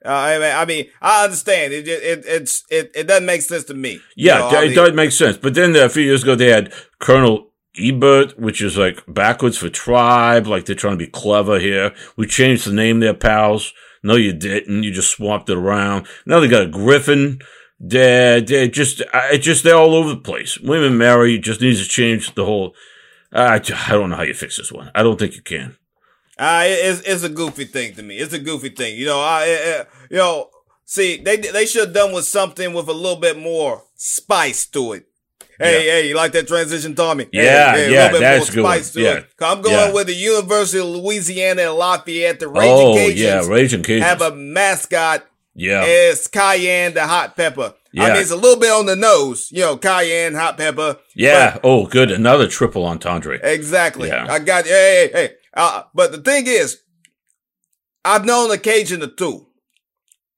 Uh, 0.06 0.10
I 0.12 0.40
mean, 0.40 0.56
I 0.56 0.66
mean, 0.66 0.86
I 1.02 1.24
understand. 1.26 1.74
It, 1.74 1.86
it, 1.86 2.04
it 2.04 2.24
it's, 2.26 2.64
it, 2.70 2.92
it 2.96 3.04
doesn't 3.08 3.26
make 3.26 3.42
sense 3.42 3.66
to 3.66 3.74
me. 3.74 4.00
Yeah, 4.16 4.46
You 4.48 4.52
know, 4.54 4.62
it 4.62 4.66
mean- 4.68 4.76
does 4.76 4.94
make 4.94 5.12
sense. 5.12 5.36
But 5.36 5.56
then 5.56 5.76
a 5.76 5.90
few 5.90 6.04
years 6.04 6.24
ago, 6.24 6.36
they 6.36 6.48
had 6.52 6.72
Colonel 7.00 7.49
Ebirt, 7.78 8.38
which 8.40 8.62
is 8.62 8.78
like 8.78 9.04
backwards 9.08 9.58
for 9.58 9.70
tribe, 9.70 10.48
like 10.48 10.66
they're 10.66 10.76
trying 10.76 10.98
to 10.98 11.06
be 11.06 11.12
clever 11.12 11.60
here. 11.60 11.94
We 12.18 12.28
changed 12.28 12.66
the 12.66 12.74
name 12.74 13.00
there, 13.00 13.14
pals. 13.14 13.74
No, 14.04 14.16
you 14.16 14.34
didn't. 14.34 14.84
You 14.84 14.92
just 14.92 15.12
swapped 15.12 15.50
it 15.50 15.58
around. 15.58 16.08
Now 16.26 16.40
they 16.40 16.48
got 16.48 16.64
a 16.64 16.68
Griffin. 16.68 17.40
They're, 17.80 18.42
they're 18.42 18.68
just, 18.68 19.02
uh, 19.02 19.30
it's 19.32 19.46
just, 19.46 19.64
they're 19.64 19.76
all 19.76 19.96
over 19.96 20.10
the 20.10 20.18
place. 20.18 20.58
Women 20.60 20.98
Mary 20.98 21.38
just 21.38 21.62
needs 21.62 21.82
to 21.82 21.88
change 21.88 22.36
the 22.36 22.44
whole, 22.44 22.76
I, 23.32 23.56
I 23.56 23.60
don't 23.60 24.10
know 24.10 24.18
how 24.18 24.24
you 24.24 24.34
fix 24.34 24.58
this 24.58 24.72
one. 24.72 24.92
I 24.94 25.04
don't 25.04 25.18
think 25.18 25.36
you 25.36 25.42
can. 25.42 25.78
Uh, 26.38 26.64
it's, 26.66 27.02
it's 27.02 27.24
a 27.24 27.30
goofy 27.30 27.66
thing 27.66 27.94
to 27.96 28.04
me. 28.04 28.18
It's 28.18 28.34
a 28.34 28.40
goofy 28.40 28.70
thing. 28.70 28.98
You 28.98 29.06
know, 29.06 29.20
I, 29.20 29.78
uh, 29.80 29.84
you 30.10 30.18
know, 30.18 30.50
see, 30.86 31.18
they, 31.18 31.38
they 31.38 31.66
should 31.66 31.86
have 31.86 31.94
done 31.94 32.14
with 32.14 32.26
something 32.26 32.74
with 32.74 32.88
a 32.88 32.94
little 32.94 33.20
bit 33.20 33.38
more 33.38 33.84
spice 33.96 34.66
to 34.68 34.94
it. 34.94 35.09
Hey, 35.60 35.86
Yeah. 35.86 35.92
hey, 35.92 36.08
you 36.08 36.16
like 36.16 36.32
that 36.32 36.48
transition, 36.48 36.96
Tommy? 36.96 37.26
Hey, 37.26 37.44
Yeah, 37.46 37.74
hey, 37.74 37.86
a 37.88 37.90
yeah, 37.92 37.98
little 38.04 38.12
bit 38.12 38.20
that's 38.22 38.48
more 38.48 38.56
good 38.56 38.64
spice 38.64 38.92
to 38.94 39.02
Yeah. 39.02 39.12
it. 39.16 39.26
I'm 39.42 39.62
going 39.62 39.76
Yeah. 39.76 39.92
with 39.92 40.08
the 40.08 40.14
University 40.14 40.80
of 40.80 40.86
Louisiana 40.86 41.64
and 41.64 41.74
Lafayette, 41.76 42.40
the 42.40 42.48
Raging 42.48 42.72
Oh 42.72 42.96
Cajuns 42.96 43.16
yeah, 43.18 43.46
Raging 43.48 43.84
Cajuns. 43.84 44.02
have 44.04 44.22
a 44.22 44.32
mascot 44.32 45.26
yeah, 45.56 45.84
it's 45.84 46.28
cayenne 46.28 46.94
the 46.94 47.06
hot 47.06 47.36
pepper. 47.36 47.74
Yeah. 47.92 48.04
I 48.06 48.10
mean, 48.14 48.22
it's 48.22 48.32
a 48.32 48.36
little 48.38 48.60
bit 48.60 48.72
on 48.72 48.86
the 48.86 48.96
nose, 48.96 49.50
you 49.52 49.62
know, 49.62 49.76
cayenne, 49.76 50.36
hot 50.36 50.58
pepper. 50.58 50.98
yeah. 51.16 51.58
oh, 51.64 51.86
good. 51.88 52.12
Another 52.12 52.48
triple 52.48 52.86
entendre. 52.86 53.40
Exactly. 53.44 54.08
Yeah. 54.10 54.28
I 54.30 54.40
got 54.40 54.66
hey 54.66 55.10
hey 55.14 55.22
hey. 55.28 55.34
Uh, 55.54 55.84
but 55.94 56.12
the 56.14 56.20
thing 56.20 56.46
is, 56.48 56.78
I've 58.06 58.24
known 58.24 58.52
a 58.52 58.58
Cajun 58.58 59.04
or 59.04 59.08
two, 59.08 59.48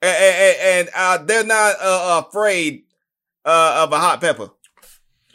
and, 0.01 0.15
and, 0.15 0.57
and 0.61 0.89
uh, 0.95 1.17
they're 1.23 1.43
not 1.45 1.75
uh, 1.79 2.23
afraid 2.27 2.83
uh, 3.45 3.81
of 3.83 3.93
a 3.93 3.99
hot 3.99 4.21
pepper. 4.21 4.49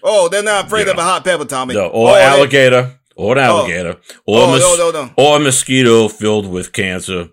Oh, 0.09 0.29
they're 0.29 0.43
not 0.43 0.67
afraid 0.67 0.87
Yeah. 0.87 0.93
of 0.93 0.99
a 0.99 1.03
hot 1.03 1.25
pepper, 1.25 1.45
Tommy. 1.45 1.75
No, 1.75 1.89
or 1.89 2.11
oh, 2.11 2.15
they- 2.15 2.23
alligator, 2.23 2.99
or 3.17 3.37
an 3.37 3.43
alligator, 3.45 3.97
or 4.25 4.43
Oh, 4.43 4.47
mos- 4.47 4.61
no, 4.79 4.91
no, 4.91 5.03
no. 5.07 5.11
or 5.17 5.37
a 5.37 5.41
mosquito 5.41 6.07
filled 6.09 6.47
with 6.49 6.73
cancer. 6.73 7.29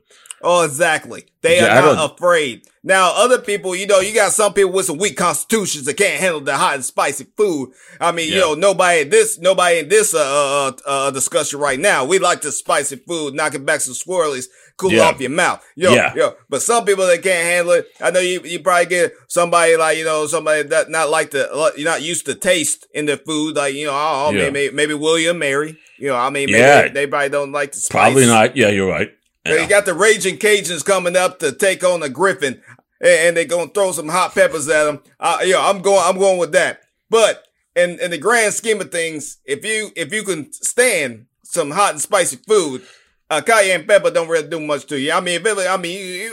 Oh, 0.45 0.63
exactly. 0.65 1.23
They 1.41 1.57
Yeah, 1.57 1.79
are 1.79 1.95
not 1.95 2.13
afraid. 2.15 2.63
Now, 2.83 3.13
other 3.15 3.37
people, 3.39 3.73
you 3.77 3.87
know, 3.87 4.01
you 4.01 4.13
got 4.13 4.33
some 4.33 4.53
people 4.53 4.73
with 4.73 4.87
some 4.87 4.97
weak 4.97 5.15
constitutions 5.15 5.85
that 5.85 5.93
can't 5.95 6.19
handle 6.19 6.41
the 6.41 6.57
hot 6.57 6.75
and 6.75 6.83
spicy 6.83 7.27
food. 7.37 7.69
I 8.01 8.11
mean, 8.11 8.27
you 8.27 8.39
know, 8.39 8.53
nobody 8.53 9.01
in 9.03 9.09
this, 9.09 9.39
nobody 9.39 9.79
in 9.79 9.87
this, 9.87 10.13
uh, 10.13 10.19
uh, 10.19 10.71
uh, 10.85 11.11
discussion 11.11 11.59
right 11.59 11.79
now. 11.79 12.03
We 12.03 12.19
like 12.19 12.41
the 12.41 12.51
spicy 12.51 12.97
food, 12.97 13.35
knocking 13.35 13.63
back 13.63 13.79
some 13.79 13.93
swirlies, 13.93 14.47
cool 14.77 14.91
Yeah. 14.91 15.03
off 15.03 15.19
your 15.21 15.29
mouth. 15.29 15.63
Yo, 15.75 15.93
Yeah. 15.93 16.13
yo. 16.15 16.35
But 16.49 16.61
some 16.61 16.85
people 16.85 17.05
that 17.07 17.21
can't 17.21 17.45
handle 17.45 17.73
it, 17.73 17.87
I 18.01 18.11
know 18.11 18.19
you, 18.19 18.41
you 18.43 18.59
probably 18.59 18.85
get 18.87 19.13
somebody 19.27 19.75
like, 19.77 19.97
you 19.97 20.03
know, 20.05 20.25
somebody 20.27 20.63
that 20.63 20.89
not 20.89 21.09
like 21.09 21.31
the, 21.31 21.73
you're 21.77 21.85
not 21.89 22.01
used 22.01 22.25
to 22.25 22.35
taste 22.35 22.87
in 22.93 23.05
the 23.05 23.17
food. 23.17 23.55
Like, 23.55 23.73
you 23.75 23.85
know, 23.87 23.93
oh, 23.93 24.31
Yeah. 24.31 24.49
maybe, 24.49 24.73
maybe 24.75 24.93
William, 24.93 25.39
Mary. 25.39 25.77
You 25.97 26.07
know, 26.09 26.15
I 26.15 26.29
mean, 26.29 26.47
maybe 26.47 26.59
Yeah. 26.59 26.87
they 26.89 27.07
probably 27.07 27.29
don't 27.29 27.51
like 27.51 27.71
the 27.71 27.79
spice. 27.79 27.91
Probably 27.91 28.25
not. 28.25 28.57
Yeah, 28.57 28.69
you're 28.69 28.89
right. 28.89 29.11
Yeah. 29.45 29.61
You 29.61 29.67
got 29.67 29.85
the 29.85 29.93
Raging 29.93 30.37
Cajuns 30.37 30.83
coming 30.85 31.15
up 31.15 31.39
to 31.39 31.51
take 31.51 31.83
on 31.83 31.99
the 31.99 32.09
Griffin, 32.09 32.61
and, 33.01 33.35
they're 33.35 33.43
gonna 33.45 33.69
throw 33.73 33.91
some 33.91 34.07
hot 34.07 34.33
peppers 34.33 34.67
at 34.69 34.85
them. 34.85 35.01
Uh, 35.19 35.39
yeah, 35.43 35.59
I'm 35.67 35.81
going. 35.81 36.01
I'm 36.01 36.17
going 36.17 36.37
with 36.37 36.53
that. 36.53 36.79
But 37.09 37.43
in 37.75 37.99
in 37.99 38.11
the 38.11 38.17
grand 38.17 38.53
scheme 38.53 38.79
of 38.79 38.89
things, 38.91 39.37
if 39.45 39.65
you 39.65 39.91
if 39.97 40.13
you 40.13 40.23
can 40.23 40.51
stand 40.53 41.25
some 41.43 41.71
hot 41.71 41.91
and 41.91 42.01
spicy 42.01 42.37
food, 42.47 42.83
uh, 43.29 43.41
cayenne 43.41 43.85
pepper 43.85 44.11
don't 44.11 44.27
really 44.29 44.47
do 44.47 44.59
much 44.59 44.85
to 44.87 44.99
you. 44.99 45.11
I 45.11 45.19
mean, 45.19 45.41
it, 45.45 45.57
I 45.69 45.77
mean, 45.77 45.97
you, 45.97 46.05
you, 46.05 46.31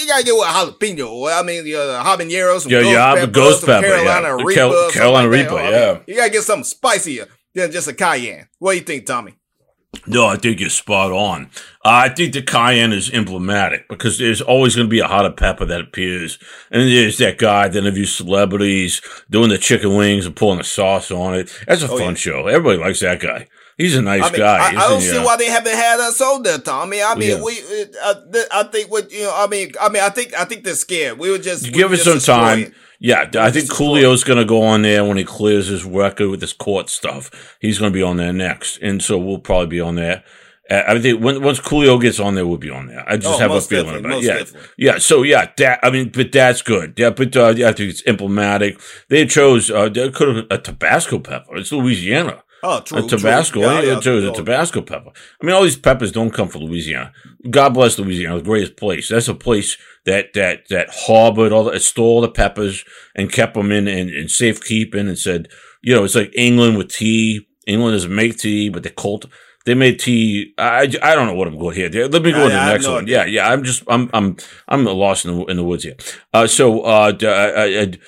you 0.00 0.06
gotta 0.08 0.24
get 0.24 0.34
with 0.34 0.42
a 0.42 0.52
jalapeno. 0.52 1.40
I 1.40 1.42
mean, 1.42 1.60
uh, 1.74 2.02
habanero, 2.04 2.58
some 2.60 2.70
Yeah, 2.72 2.80
ghost 2.80 2.92
yeah, 2.92 3.14
pepper, 3.14 3.30
ghost 3.30 3.60
some 3.60 3.66
pepper, 3.68 3.86
Carolina 3.86 4.28
yeah. 4.28 4.44
Reaper, 4.44 4.54
Cal- 4.54 4.90
Carolina 4.90 5.28
like. 5.28 5.38
Reaper, 5.40 5.58
I 5.58 5.62
mean, 5.62 5.72
yeah. 5.72 5.98
you 6.06 6.16
gotta 6.16 6.30
get 6.30 6.42
something 6.42 6.64
spicier 6.64 7.26
than 7.54 7.70
just 7.72 7.88
a 7.88 7.94
cayenne. 7.94 8.48
What 8.58 8.72
do 8.72 8.78
you 8.78 8.84
think, 8.84 9.06
Tommy? 9.06 9.34
No, 10.06 10.26
I 10.26 10.36
think 10.36 10.58
you're 10.58 10.70
spot 10.70 11.12
on. 11.12 11.50
Uh, 11.84 12.06
I 12.06 12.08
think 12.08 12.32
the 12.32 12.40
cayenne 12.42 12.92
is 12.92 13.10
emblematic 13.10 13.88
because 13.88 14.16
there's 14.18 14.40
always 14.40 14.74
going 14.74 14.86
to 14.88 14.90
be 14.90 15.00
a 15.00 15.06
hot 15.06 15.36
pepper 15.36 15.66
that 15.66 15.82
appears. 15.82 16.38
And 16.70 16.88
there's 16.88 17.18
that 17.18 17.36
guy 17.36 17.68
that 17.68 17.78
interviews 17.78 18.14
celebrities 18.14 19.02
doing 19.30 19.50
the 19.50 19.58
chicken 19.58 19.94
wings 19.94 20.24
and 20.24 20.34
pulling 20.34 20.58
the 20.58 20.64
sauce 20.64 21.10
on 21.10 21.34
it. 21.34 21.52
That's 21.68 21.82
a 21.82 21.90
Oh, 21.90 21.98
fun 21.98 22.08
yeah. 22.08 22.14
show. 22.14 22.46
Everybody 22.46 22.78
likes 22.78 23.00
that 23.00 23.20
guy. 23.20 23.46
He's 23.78 23.96
a 23.96 24.02
nice 24.02 24.22
I 24.22 24.30
mean, 24.30 24.38
guy. 24.40 24.58
I, 24.58 24.68
I 24.84 24.88
don't 24.88 25.00
see 25.00 25.16
Uh, 25.16 25.24
why 25.24 25.36
they 25.36 25.46
haven't 25.46 25.74
had 25.74 25.98
us 26.00 26.20
on 26.20 26.42
there, 26.42 26.58
Tommy. 26.58 27.02
I 27.02 27.14
mean, 27.14 27.30
Yeah. 27.38 27.42
we, 27.42 27.58
uh, 28.02 28.14
th- 28.32 28.46
I 28.52 28.62
think 28.64 28.90
what 28.90 29.10
you 29.10 29.22
know. 29.22 29.34
I 29.34 29.46
mean, 29.46 29.72
I 29.80 29.88
mean, 29.88 30.02
I 30.02 30.10
think, 30.10 30.34
I 30.38 30.44
think 30.44 30.64
they're 30.64 30.74
scared. 30.74 31.18
We 31.18 31.30
were 31.30 31.38
just 31.38 31.72
Give 31.72 31.92
it 31.92 31.98
some 32.00 32.18
time. 32.18 32.74
Yeah, 33.00 33.28
I 33.36 33.50
think 33.50 33.68
Coolio's 33.68 34.22
going 34.22 34.38
to 34.38 34.44
go 34.44 34.62
on 34.62 34.82
there 34.82 35.04
when 35.04 35.16
he 35.16 35.24
clears 35.24 35.66
his 35.66 35.84
record 35.84 36.28
with 36.30 36.40
his 36.40 36.52
court 36.52 36.88
stuff. 36.88 37.56
He's 37.60 37.78
going 37.80 37.92
to 37.92 37.96
be 37.96 38.02
on 38.02 38.16
there 38.16 38.32
next, 38.32 38.78
and 38.80 39.02
so 39.02 39.18
we'll 39.18 39.38
probably 39.38 39.66
be 39.66 39.80
on 39.80 39.96
there. 39.96 40.22
Uh, 40.70 40.82
I 40.86 41.00
think 41.00 41.20
when, 41.20 41.42
once 41.42 41.58
Coolio 41.58 42.00
gets 42.00 42.20
on 42.20 42.36
there, 42.36 42.46
we'll 42.46 42.58
be 42.58 42.70
on 42.70 42.86
there. 42.86 43.02
I 43.08 43.16
just 43.16 43.34
Oh, 43.34 43.38
have 43.38 43.50
a 43.50 43.60
feeling 43.60 43.96
about 44.04 44.18
it. 44.18 44.22
Yeah, 44.24 44.38
definitely. 44.38 44.68
yeah. 44.78 44.98
So 44.98 45.24
yeah, 45.24 45.50
that 45.56 45.80
I 45.82 45.90
mean, 45.90 46.10
but 46.10 46.30
that's 46.30 46.62
good. 46.62 46.94
Yeah, 46.96 47.10
but 47.10 47.34
uh, 47.36 47.48
I 47.48 47.54
think 47.72 47.80
it's 47.90 48.02
emblematic. 48.06 48.78
They 49.08 49.26
chose 49.26 49.68
uh, 49.72 49.88
they 49.88 50.08
could 50.10 50.36
have 50.36 50.46
a 50.50 50.58
Tabasco 50.58 51.18
pepper. 51.18 51.56
It's 51.56 51.72
Louisiana. 51.72 52.44
Oh, 52.62 52.80
true. 52.80 52.98
A 52.98 53.02
Tabasco, 53.08 53.60
true. 53.60 53.68
yeah, 53.68 53.80
Yeah, 53.80 54.26
a 54.26 54.30
oh, 54.30 54.34
Tabasco 54.34 54.82
pepper. 54.82 55.10
I 55.40 55.44
mean, 55.46 55.54
all 55.54 55.62
these 55.64 55.76
peppers 55.76 56.12
don't 56.12 56.30
come 56.30 56.48
from 56.48 56.62
Louisiana. 56.62 57.12
God 57.50 57.70
bless 57.74 57.98
Louisiana, 57.98 58.36
the 58.38 58.44
greatest 58.44 58.76
place. 58.76 59.08
That's 59.08 59.28
a 59.28 59.34
place 59.34 59.76
that 60.06 60.32
that 60.34 60.68
that 60.68 60.88
harbored 60.90 61.52
all 61.52 61.64
the 61.64 61.80
stole 61.80 62.20
the 62.20 62.28
peppers 62.28 62.84
and 63.16 63.32
kept 63.32 63.54
them 63.54 63.72
in 63.72 63.88
in, 63.88 64.08
in 64.10 64.28
safekeeping 64.28 65.08
and 65.08 65.18
said, 65.18 65.48
you 65.82 65.94
know, 65.94 66.04
it's 66.04 66.14
like 66.14 66.32
England 66.36 66.76
with 66.78 66.88
tea. 66.88 67.48
England 67.66 67.94
doesn't 67.94 68.14
make 68.14 68.38
tea, 68.38 68.68
but 68.68 68.82
they 68.84 68.90
cult. 68.90 69.26
They 69.64 69.74
made 69.74 70.00
tea. 70.00 70.54
I, 70.58 70.82
I 71.02 71.14
don't 71.14 71.26
know 71.28 71.34
what 71.34 71.46
I'm 71.46 71.56
going 71.58 71.76
here. 71.76 71.88
Let 71.88 72.22
me 72.22 72.32
go 72.32 72.44
I- 72.44 72.48
to 72.48 72.48
the 72.48 72.58
I 72.60 72.72
next 72.72 72.88
one. 72.88 73.06
Yeah, 73.06 73.24
yeah. 73.24 73.48
I'm 73.48 73.62
just 73.64 73.84
I'm 73.88 74.10
I'm 74.12 74.36
I'm 74.68 74.84
lost 74.84 75.24
in 75.24 75.36
the 75.36 75.44
in 75.46 75.56
the 75.56 75.64
woods 75.64 75.84
here. 75.84 75.96
Uh, 76.34 76.46
so 76.46 76.82
uh, 76.82 77.12
I- 77.22 77.80
I- 77.82 77.98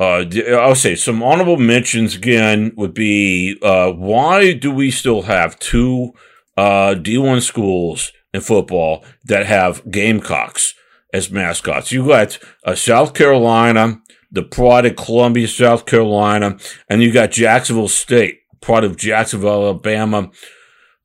uh, 0.00 0.24
d- 0.24 0.52
I'll 0.52 0.74
say 0.74 0.94
some 0.94 1.22
honorable 1.22 1.56
mentions 1.56 2.14
again 2.14 2.72
would 2.76 2.94
be 2.94 3.58
uh, 3.62 3.90
why 3.92 4.52
do 4.52 4.70
we 4.70 4.90
still 4.90 5.22
have 5.22 5.58
two 5.58 6.12
uh, 6.56 6.94
D1 6.94 7.42
schools 7.42 8.12
in 8.32 8.40
football 8.40 9.04
that 9.24 9.46
have 9.46 9.82
Gamecocks 9.90 10.74
as 11.12 11.30
mascots? 11.30 11.90
You 11.92 12.06
got 12.06 12.38
uh, 12.64 12.74
South 12.74 13.14
Carolina, 13.14 14.00
the 14.30 14.42
pride 14.42 14.86
of 14.86 14.96
Columbia, 14.96 15.48
South 15.48 15.86
Carolina, 15.86 16.56
and 16.88 17.02
you 17.02 17.10
got 17.12 17.30
Jacksonville 17.32 17.88
State, 17.88 18.40
part 18.60 18.84
of 18.84 18.96
Jacksonville, 18.96 19.64
Alabama. 19.64 20.30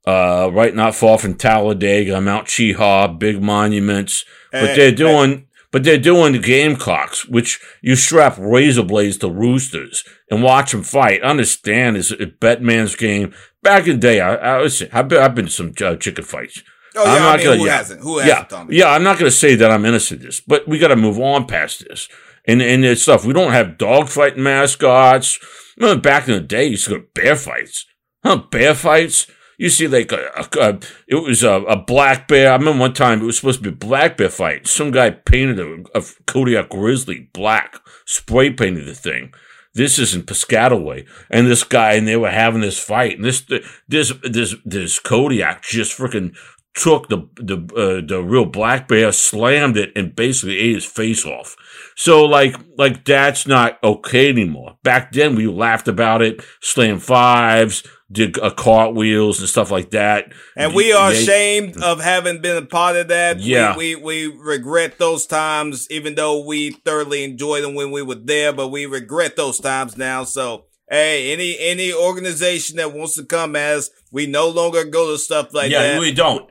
Uh, 0.05 0.49
right 0.51 0.75
not 0.75 0.93
far 0.93 1.17
from 1.17 1.33
Talladega, 1.33 2.19
Mount 2.19 2.45
Cheaha, 2.47 3.17
big 3.17 3.41
monuments, 3.41 4.25
but 4.51 4.75
they're 4.75 4.91
doing, 4.91 5.47
but 5.73 5.83
they're 5.83 5.97
doing 5.97 6.31
the 6.31 6.39
Gamecocks, 6.39 7.27
which 7.27 7.59
you 7.81 7.95
strap 7.97 8.37
razor 8.37 8.83
blades 8.83 9.17
to 9.17 9.29
roosters 9.29 10.05
and 10.29 10.41
watch 10.43 10.71
them 10.71 10.83
fight. 10.83 11.21
Understand 11.23 11.97
is 11.97 12.11
a 12.11 12.27
Batman's 12.27 12.95
game. 12.95 13.33
Back 13.63 13.87
in 13.87 13.93
the 13.95 13.97
day, 13.97 14.21
I, 14.21 14.35
I 14.35 14.57
was, 14.61 14.81
I've 14.93 15.09
been, 15.09 15.21
I've 15.21 15.35
been 15.35 15.45
to 15.47 15.51
some 15.51 15.73
uh, 15.83 15.95
chicken 15.97 16.23
fights. 16.23 16.61
Oh, 16.95 17.03
yeah. 17.03 17.11
I'm 17.11 17.21
I 17.23 17.25
not 17.25 17.37
mean, 17.37 17.45
gonna- 17.47 17.57
who 17.57 17.65
yeah. 17.65 17.77
hasn't? 17.77 18.01
Who 18.01 18.17
hasn't, 18.19 18.49
Tommy? 18.49 18.75
yeah. 18.77 18.89
I'm 18.91 19.03
not 19.03 19.17
going 19.17 19.29
to 19.31 19.35
say 19.35 19.55
that 19.55 19.71
I'm 19.71 19.83
innocent 19.83 20.21
of 20.21 20.27
this, 20.27 20.39
but 20.39 20.67
we 20.67 20.77
got 20.77 20.89
to 20.89 20.95
move 20.95 21.19
on 21.19 21.47
past 21.47 21.83
this. 21.89 22.07
And 22.45 22.61
and 22.61 22.85
it's 22.85 23.01
stuff. 23.01 23.25
We 23.25 23.33
don't 23.33 23.53
have 23.53 23.77
dogfight 23.77 24.37
mascots. 24.37 25.39
Remember 25.77 26.01
back 26.01 26.27
in 26.27 26.35
the 26.35 26.41
day, 26.41 26.65
you 26.65 26.71
used 26.71 26.83
to 26.85 26.89
go 26.91 26.97
to 26.97 27.07
bear 27.15 27.35
fights. 27.35 27.85
Huh? 28.23 28.43
Bear 28.51 28.75
fights. 28.75 29.27
You 29.57 29.69
see, 29.69 29.87
like 29.87 30.11
a, 30.11 30.29
a, 30.35 30.59
a- 30.59 30.79
it 31.07 31.15
was 31.15 31.43
a, 31.43 31.51
a 31.63 31.75
black 31.77 32.27
bear. 32.27 32.51
I 32.51 32.55
remember 32.55 32.79
one 32.81 32.93
time 32.93 33.21
it 33.21 33.25
was 33.25 33.37
supposed 33.37 33.63
to 33.63 33.71
be 33.71 33.73
a 33.73 33.87
black 33.87 34.17
bear 34.17 34.29
fight. 34.29 34.67
Some 34.67 34.91
guy 34.91 35.11
painted 35.11 35.59
a, 35.59 35.83
a 35.97 36.03
Kodiak 36.25 36.69
grizzly 36.69 37.29
black, 37.33 37.75
spray 38.05 38.51
painted 38.51 38.85
the 38.87 38.95
thing. 38.95 39.33
This 39.75 39.97
is 39.97 40.13
in 40.13 40.21
Piscataway, 40.21 41.07
and 41.31 41.47
this 41.47 41.63
guy, 41.63 41.93
and 41.93 42.07
they 42.07 42.15
were 42.15 42.29
having 42.29 42.61
this 42.61 42.77
fight, 42.77 43.15
and 43.15 43.25
this 43.25 43.43
this 43.87 44.13
this 44.21 44.53
this 44.63 44.99
Kodiak 44.99 45.63
just 45.63 45.97
freaking 45.97 46.35
took 46.75 47.09
the 47.09 47.27
the 47.35 47.57
uh, 47.75 48.05
the 48.05 48.21
real 48.23 48.45
black 48.45 48.87
bear, 48.87 49.11
slammed 49.11 49.77
it, 49.77 49.91
and 49.95 50.15
basically 50.15 50.57
ate 50.59 50.75
his 50.75 50.85
face 50.85 51.25
off. 51.25 51.55
So 51.95 52.25
like 52.25 52.55
like 52.77 53.05
that's 53.05 53.45
not 53.47 53.77
okay 53.83 54.29
anymore. 54.29 54.77
Back 54.83 55.11
then 55.11 55.35
we 55.35 55.47
laughed 55.47 55.87
about 55.87 56.21
it, 56.21 56.43
slam 56.61 56.99
fives, 56.99 57.83
did 58.11 58.39
uh, 58.39 58.51
cartwheels 58.51 59.39
and 59.39 59.49
stuff 59.49 59.71
like 59.71 59.91
that. 59.91 60.31
And 60.55 60.73
we 60.73 60.93
are 60.93 61.11
Yeah. 61.11 61.19
ashamed 61.19 61.77
of 61.81 62.01
having 62.01 62.41
been 62.41 62.57
a 62.57 62.65
part 62.65 62.95
of 62.95 63.07
that. 63.09 63.37
We- 63.37 63.43
Yeah. 63.43 63.75
We, 63.75 63.95
we, 63.95 64.27
regret 64.27 64.97
those 64.99 65.25
times, 65.25 65.87
even 65.89 66.15
though 66.15 66.45
we 66.45 66.71
thoroughly 66.71 67.23
enjoyed 67.23 67.63
them 67.63 67.75
when 67.75 67.91
we 67.91 68.01
were 68.01 68.15
there, 68.15 68.53
but 68.53 68.69
we 68.69 68.85
regret 68.85 69.35
those 69.35 69.59
times 69.59 69.97
now. 69.97 70.23
So, 70.23 70.65
hey, 70.89 71.33
any, 71.33 71.57
any 71.59 71.91
organization 71.93 72.77
that 72.77 72.93
wants 72.93 73.15
to 73.15 73.23
come 73.25 73.55
as, 73.55 73.89
we 74.11 74.27
no 74.27 74.47
longer 74.47 74.83
go 74.83 75.11
to 75.11 75.17
stuff 75.17 75.53
like 75.53 75.71
yeah, 75.71 75.81
that. 75.81 75.93
Yeah, 75.95 75.99
we 75.99 76.11
don't. 76.13 76.49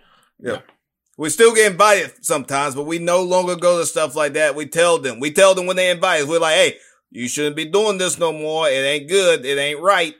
We 1.19 1.29
still 1.29 1.55
get 1.55 1.71
invited 1.71 2.25
sometimes, 2.25 2.75
but 2.75 2.85
we 2.85 2.99
no 2.99 3.23
longer 3.23 3.55
go 3.55 3.79
to 3.79 3.87
stuff 3.87 4.17
like 4.17 4.33
that. 4.33 4.55
We 4.55 4.67
tell 4.67 4.99
them. 4.99 5.21
We 5.21 5.31
tell 5.31 5.55
them 5.55 5.67
when 5.67 5.77
they 5.77 5.91
invite 5.91 6.23
us. 6.23 6.29
We're 6.29 6.41
like, 6.41 6.55
hey, 6.55 6.77
you 7.11 7.29
shouldn't 7.29 7.57
be 7.57 7.67
doing 7.67 7.99
this 7.99 8.19
no 8.19 8.33
more. 8.33 8.69
It 8.69 8.73
ain't 8.73 9.09
good. 9.09 9.45
It 9.45 9.59
ain't 9.59 9.81
right. 9.81 10.15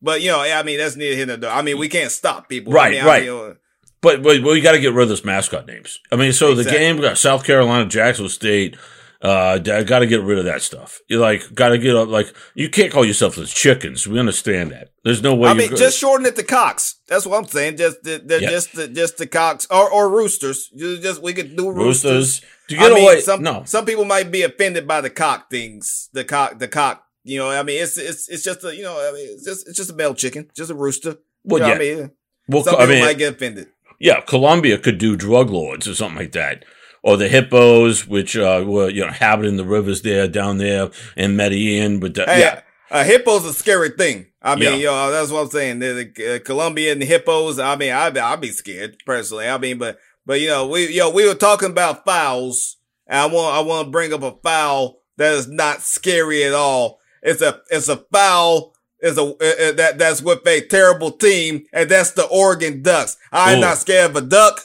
But 0.00 0.22
you 0.22 0.30
know, 0.30 0.40
I 0.40 0.62
mean, 0.62 0.78
that's 0.78 0.96
neither 0.96 1.14
here 1.14 1.26
nor 1.26 1.36
there. 1.36 1.50
I 1.50 1.62
mean, 1.62 1.78
we 1.78 1.88
can't 1.88 2.10
stop 2.10 2.48
people. 2.48 2.72
Right, 2.72 2.88
I 2.88 2.90
mean, 2.90 3.02
I 3.02 3.06
right. 3.06 3.22
mean, 3.24 3.50
uh, 3.50 3.54
But, 4.00 4.22
but 4.22 4.42
we 4.42 4.60
got 4.60 4.72
to 4.72 4.80
get 4.80 4.94
rid 4.94 5.04
of 5.04 5.08
those 5.10 5.24
mascot 5.24 5.66
names. 5.66 6.00
I 6.10 6.16
mean, 6.16 6.32
so 6.32 6.54
the 6.54 6.64
game 6.64 7.00
got 7.00 7.18
South 7.18 7.44
Carolina, 7.44 7.86
Jacksonville 7.86 8.30
State, 8.30 8.76
Uh, 9.22 9.60
I 9.72 9.84
got 9.84 10.00
to 10.00 10.06
get 10.06 10.20
rid 10.22 10.38
of 10.38 10.46
that 10.46 10.62
stuff. 10.62 10.98
You 11.06 11.20
like 11.20 11.54
got 11.54 11.68
to 11.68 11.78
get 11.78 11.94
up. 11.94 12.08
Like 12.08 12.34
you 12.54 12.68
can't 12.68 12.92
call 12.92 13.04
yourself 13.04 13.38
as 13.38 13.52
chickens. 13.52 14.04
We 14.04 14.18
understand 14.18 14.72
that. 14.72 14.88
There's 15.04 15.22
no 15.22 15.32
way. 15.32 15.48
I 15.48 15.54
mean, 15.54 15.76
just 15.76 15.96
shorten 15.96 16.26
it 16.26 16.34
to 16.34 16.42
cocks. 16.42 16.96
That's 17.06 17.24
what 17.24 17.38
I'm 17.38 17.46
saying. 17.46 17.76
Just 17.76 18.02
the, 18.02 18.18
the 18.18 18.40
just 18.40 18.74
the, 18.74 18.88
just 18.88 19.18
the 19.18 19.28
cocks 19.28 19.68
or 19.70 19.88
or 19.88 20.10
roosters. 20.10 20.68
Just 20.76 21.22
we 21.22 21.34
could 21.34 21.56
do 21.56 21.70
roosters. 21.70 22.12
roosters. 22.12 22.40
To 22.68 22.76
get 22.76 22.90
I 22.90 22.98
away, 22.98 23.14
mean, 23.14 23.22
some 23.22 23.42
no. 23.44 23.62
some 23.64 23.84
people 23.84 24.04
might 24.04 24.32
be 24.32 24.42
offended 24.42 24.88
by 24.88 25.00
the 25.00 25.10
cock 25.10 25.48
things. 25.50 26.08
The 26.12 26.24
cock, 26.24 26.58
the 26.58 26.66
cock. 26.66 27.04
You 27.22 27.38
know, 27.38 27.50
I 27.50 27.62
mean, 27.62 27.80
it's 27.80 27.96
it's 27.98 28.28
it's 28.28 28.42
just 28.42 28.64
a 28.64 28.74
you 28.74 28.82
know, 28.82 29.08
I 29.08 29.12
mean, 29.12 29.28
it's 29.34 29.44
just 29.44 29.68
it's 29.68 29.76
just 29.76 29.90
a 29.90 29.94
male 29.94 30.16
chicken, 30.16 30.50
just 30.56 30.72
a 30.72 30.74
rooster. 30.74 31.18
Well, 31.44 31.60
you 31.60 31.74
know 31.74 31.80
yeah. 31.80 31.92
I 31.92 31.96
mean, 31.96 32.10
well, 32.48 32.64
some 32.64 32.74
I 32.74 32.78
people 32.78 32.94
mean, 32.94 33.04
might 33.04 33.18
get 33.18 33.34
offended. 33.34 33.68
Yeah, 34.00 34.20
Colombia 34.22 34.78
could 34.78 34.98
do 34.98 35.16
drug 35.16 35.48
lords 35.48 35.86
or 35.86 35.94
something 35.94 36.18
like 36.18 36.32
that 36.32 36.64
or 37.02 37.16
the 37.16 37.28
hippos, 37.28 38.06
which 38.06 38.36
uh, 38.36 38.64
were 38.66 38.88
you 38.88 39.02
know 39.02 39.08
inhabiting 39.08 39.56
the 39.56 39.64
rivers 39.64 40.02
there 40.02 40.28
down 40.28 40.58
there 40.58 40.90
in 41.16 41.36
Medellin. 41.36 42.00
But 42.00 42.14
the, 42.14 42.24
hey, 42.24 42.40
yeah, 42.40 42.60
a 42.90 43.04
hippo's 43.04 43.44
a 43.44 43.52
scary 43.52 43.90
thing. 43.90 44.26
I 44.40 44.56
mean, 44.56 44.64
Yeah. 44.72 44.76
you 44.76 44.84
know, 44.86 45.12
that's 45.12 45.30
what 45.30 45.42
I'm 45.42 45.50
saying. 45.50 45.78
The, 45.78 46.12
the 46.14 46.34
uh, 46.34 46.38
Colombian 46.40 47.00
hippos. 47.00 47.58
I 47.58 47.76
mean, 47.76 47.92
I 47.92 48.06
I'd 48.06 48.40
be 48.40 48.50
scared 48.50 48.96
personally. 49.06 49.48
I 49.48 49.58
mean, 49.58 49.78
but 49.78 49.98
but 50.26 50.40
you 50.40 50.48
know, 50.48 50.66
we 50.68 50.88
yo 50.92 51.10
we 51.10 51.26
were 51.26 51.34
talking 51.34 51.70
about 51.70 52.04
fowls. 52.04 52.76
And 53.06 53.18
I 53.18 53.26
want 53.26 53.56
I 53.56 53.60
want 53.60 53.86
to 53.86 53.90
bring 53.90 54.12
up 54.12 54.22
a 54.22 54.32
foul 54.42 55.00
that 55.16 55.34
is 55.34 55.48
not 55.48 55.82
scary 55.82 56.44
at 56.44 56.54
all. 56.54 57.00
It's 57.22 57.42
a 57.42 57.60
it's 57.70 57.88
a 57.88 57.96
foul. 58.12 58.74
Is 59.00 59.18
a 59.18 59.22
uh, 59.22 59.30
uh, 59.32 59.72
that 59.72 59.98
that's 59.98 60.22
with 60.22 60.46
a 60.46 60.60
terrible 60.68 61.10
team, 61.10 61.64
and 61.72 61.90
that's 61.90 62.12
the 62.12 62.24
Oregon 62.26 62.82
Ducks. 62.82 63.16
I'm 63.32 63.58
Ooh. 63.58 63.62
not 63.62 63.78
scared 63.78 64.10
of 64.10 64.16
a 64.16 64.20
duck. 64.20 64.60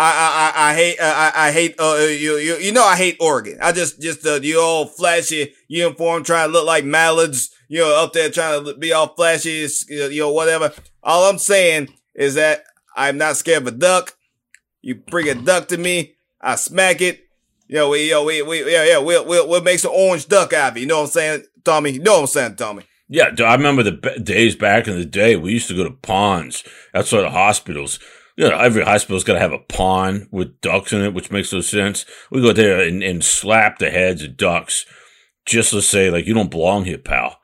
I 0.00 0.52
I 0.54 0.70
I, 0.70 0.74
hate 0.74 1.00
uh, 1.00 1.14
I, 1.16 1.48
I 1.48 1.52
hate 1.52 1.74
uh 1.80 1.96
you, 1.96 2.36
you 2.36 2.56
you 2.56 2.72
know 2.72 2.84
I 2.84 2.96
hate 2.96 3.16
Oregon. 3.20 3.58
I 3.60 3.72
just 3.72 4.00
just 4.00 4.24
uh, 4.24 4.34
you 4.40 4.60
all 4.60 4.86
flashy 4.86 5.54
uniform 5.66 6.22
trying 6.22 6.48
to 6.48 6.52
look 6.52 6.66
like 6.66 6.84
mallards. 6.84 7.50
You 7.68 7.80
know 7.80 8.04
up 8.04 8.12
there 8.12 8.30
trying 8.30 8.64
to 8.64 8.74
be 8.74 8.92
all 8.92 9.08
flashy. 9.08 9.66
You 9.88 10.20
know 10.20 10.32
whatever. 10.32 10.72
All 11.02 11.28
I'm 11.28 11.38
saying 11.38 11.88
is 12.14 12.36
that 12.36 12.62
I'm 12.94 13.18
not 13.18 13.36
scared 13.36 13.62
of 13.62 13.68
a 13.68 13.72
duck. 13.72 14.16
You 14.82 14.94
bring 14.94 15.28
a 15.28 15.34
duck 15.34 15.68
to 15.68 15.76
me, 15.78 16.16
I 16.40 16.54
smack 16.54 17.00
it. 17.00 17.24
You 17.66 17.76
know 17.76 17.90
we 17.90 18.08
yo 18.08 18.24
we 18.24 18.40
we 18.42 18.70
yeah 18.72 18.84
yeah 18.84 18.98
we'll 18.98 19.26
we'll 19.26 19.48
we'll 19.48 19.62
make 19.62 19.80
some 19.80 19.92
orange 19.92 20.28
duck 20.28 20.52
out 20.52 20.72
of. 20.72 20.78
You 20.78 20.86
know 20.86 20.98
what 20.98 21.06
I'm 21.06 21.10
saying, 21.10 21.42
Tommy? 21.64 21.90
You 21.90 22.00
know 22.00 22.14
what 22.14 22.20
I'm 22.20 22.26
saying, 22.28 22.56
Tommy? 22.56 22.84
yeah. 23.08 23.30
I 23.40 23.54
remember 23.54 23.82
the 23.82 24.20
days 24.22 24.54
back 24.54 24.86
in 24.86 24.96
the 24.96 25.04
day. 25.04 25.34
We 25.34 25.52
used 25.52 25.68
to 25.68 25.76
go 25.76 25.84
to 25.84 25.90
ponds 25.90 26.62
outside 26.94 27.24
of 27.24 27.32
hospitals. 27.32 27.98
You 28.38 28.48
know, 28.48 28.56
every 28.56 28.84
hospital's 28.84 29.24
got 29.24 29.32
to 29.32 29.40
have 29.40 29.52
a 29.52 29.58
pond 29.58 30.28
with 30.30 30.60
ducks 30.60 30.92
in 30.92 31.02
it, 31.02 31.12
which 31.12 31.32
makes 31.32 31.52
no 31.52 31.60
sense. 31.60 32.06
We 32.30 32.40
go 32.40 32.52
there 32.52 32.80
and, 32.80 33.02
and 33.02 33.24
slap 33.24 33.78
the 33.78 33.90
heads 33.90 34.22
of 34.22 34.36
ducks 34.36 34.86
just 35.44 35.72
to 35.72 35.82
say, 35.82 36.08
like, 36.08 36.24
you 36.24 36.34
don't 36.34 36.48
belong 36.48 36.84
here, 36.84 36.98
pal. 36.98 37.37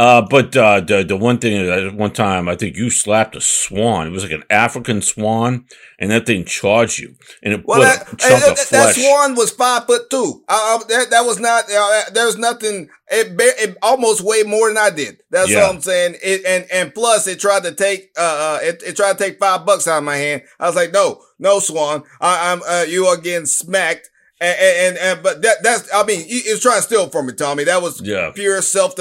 Uh, 0.00 0.22
but 0.22 0.56
uh, 0.56 0.80
the 0.80 1.04
the 1.04 1.14
one 1.14 1.36
thing 1.36 1.68
uh, 1.68 1.90
one 1.90 2.10
time 2.10 2.48
I 2.48 2.56
think 2.56 2.74
you 2.74 2.88
slapped 2.88 3.36
a 3.36 3.40
swan. 3.42 4.06
It 4.06 4.10
was 4.10 4.22
like 4.22 4.32
an 4.32 4.44
African 4.48 5.02
swan, 5.02 5.66
and 5.98 6.10
that 6.10 6.24
thing 6.24 6.46
charged 6.46 6.98
you, 6.98 7.16
and 7.42 7.52
it 7.52 7.66
Well, 7.66 7.80
put 7.80 7.84
that, 7.84 8.12
a 8.14 8.16
chunk 8.16 8.40
that, 8.44 8.50
of 8.62 8.68
that 8.70 8.94
swan 8.94 9.34
was 9.34 9.50
five 9.50 9.84
foot 9.84 10.08
two. 10.08 10.42
Uh, 10.48 10.78
that, 10.84 11.10
that 11.10 11.26
was 11.26 11.38
not. 11.38 11.64
Uh, 11.70 12.04
there's 12.14 12.38
nothing. 12.38 12.88
It, 13.08 13.34
it 13.38 13.76
almost 13.82 14.22
weighed 14.22 14.46
more 14.46 14.68
than 14.68 14.78
I 14.78 14.88
did. 14.88 15.18
That's 15.30 15.50
Yeah. 15.50 15.64
all 15.64 15.74
I'm 15.74 15.82
saying. 15.82 16.16
It 16.22 16.46
and 16.46 16.64
and 16.72 16.94
plus 16.94 17.26
it 17.26 17.38
tried 17.38 17.64
to 17.64 17.74
take. 17.74 18.08
Uh, 18.16 18.22
uh 18.22 18.58
it, 18.62 18.82
it 18.82 18.96
tried 18.96 19.18
to 19.18 19.22
take 19.22 19.38
five 19.38 19.66
bucks 19.66 19.86
out 19.86 19.98
of 19.98 20.04
my 20.04 20.16
hand. 20.16 20.44
I 20.58 20.66
was 20.66 20.76
like, 20.76 20.92
no, 20.92 21.20
no, 21.38 21.60
swan. 21.60 22.04
I, 22.22 22.52
I'm. 22.52 22.62
Uh, 22.66 22.86
you 22.88 23.04
are 23.04 23.18
getting 23.18 23.44
smacked. 23.44 24.08
And, 24.40 24.56
and, 24.58 24.96
and 24.96 25.22
but 25.22 25.42
that 25.42 25.62
that's. 25.62 25.92
I 25.94 26.04
mean, 26.04 26.26
he 26.26 26.40
trying 26.58 26.78
to 26.78 26.82
steal 26.84 27.10
from 27.10 27.26
me, 27.26 27.34
Tommy. 27.34 27.64
That 27.64 27.82
was 27.82 28.00
Yeah. 28.00 28.30
pure 28.34 28.62
self 28.62 28.94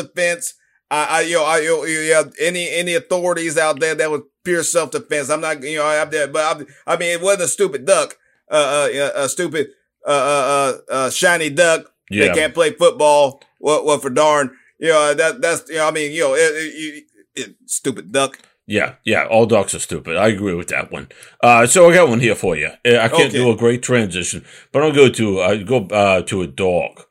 I, 0.91 1.05
I, 1.05 1.21
yo, 1.21 1.43
I, 1.43 1.59
yo, 1.59 1.83
yo, 1.83 2.01
yeah, 2.01 2.23
any, 2.39 2.69
any 2.69 2.95
authorities 2.95 3.57
out 3.57 3.79
there 3.79 3.95
that 3.95 4.09
was 4.09 4.21
pure 4.43 4.63
self 4.63 4.91
defense. 4.91 5.29
I'm 5.29 5.41
not, 5.41 5.61
you 5.63 5.77
know, 5.77 5.85
I'm 5.85 6.09
there, 6.09 6.27
but 6.27 6.57
I'm, 6.57 6.67
I 6.87 6.97
mean, 6.97 7.11
it 7.11 7.21
wasn't 7.21 7.43
a 7.43 7.47
stupid 7.47 7.85
duck, 7.85 8.17
uh, 8.49 8.55
uh, 8.55 8.97
uh, 8.97 9.11
a 9.23 9.29
stupid, 9.29 9.67
uh, 10.05 10.09
uh, 10.09 10.77
uh, 10.89 10.93
uh 10.93 11.09
shiny 11.09 11.49
duck 11.49 11.91
Yeah. 12.09 12.25
that 12.25 12.35
can't 12.35 12.53
play 12.53 12.71
football. 12.71 13.41
What, 13.59 13.85
what 13.85 14.01
for 14.01 14.09
darn, 14.09 14.55
you 14.79 14.89
know, 14.89 15.13
that, 15.13 15.41
that's, 15.41 15.69
you 15.69 15.75
know, 15.75 15.87
I 15.87 15.91
mean, 15.91 16.11
you 16.11 16.21
know, 16.21 16.33
it, 16.33 16.39
it, 16.39 17.03
it, 17.35 17.55
stupid 17.65 18.11
duck. 18.11 18.39
Yeah, 18.65 18.95
yeah, 19.03 19.25
all 19.25 19.47
ducks 19.47 19.73
are 19.73 19.79
stupid. 19.79 20.15
I 20.15 20.27
agree 20.27 20.53
with 20.53 20.67
that 20.67 20.91
one. 20.91 21.09
Uh, 21.41 21.65
so 21.65 21.89
I 21.89 21.93
got 21.95 22.07
one 22.07 22.19
here 22.19 22.35
for 22.35 22.55
you. 22.55 22.67
Uh, 22.85 22.97
I 22.99 23.09
can't 23.09 23.29
Okay. 23.29 23.29
do 23.31 23.49
a 23.51 23.55
great 23.55 23.81
transition, 23.81 24.45
but 24.71 24.83
I'll 24.83 24.93
go 24.93 25.09
to 25.09 25.41
I 25.41 25.63
go 25.63 25.87
uh, 25.87 26.21
to 26.21 26.43
a 26.43 26.47
dog. 26.47 27.03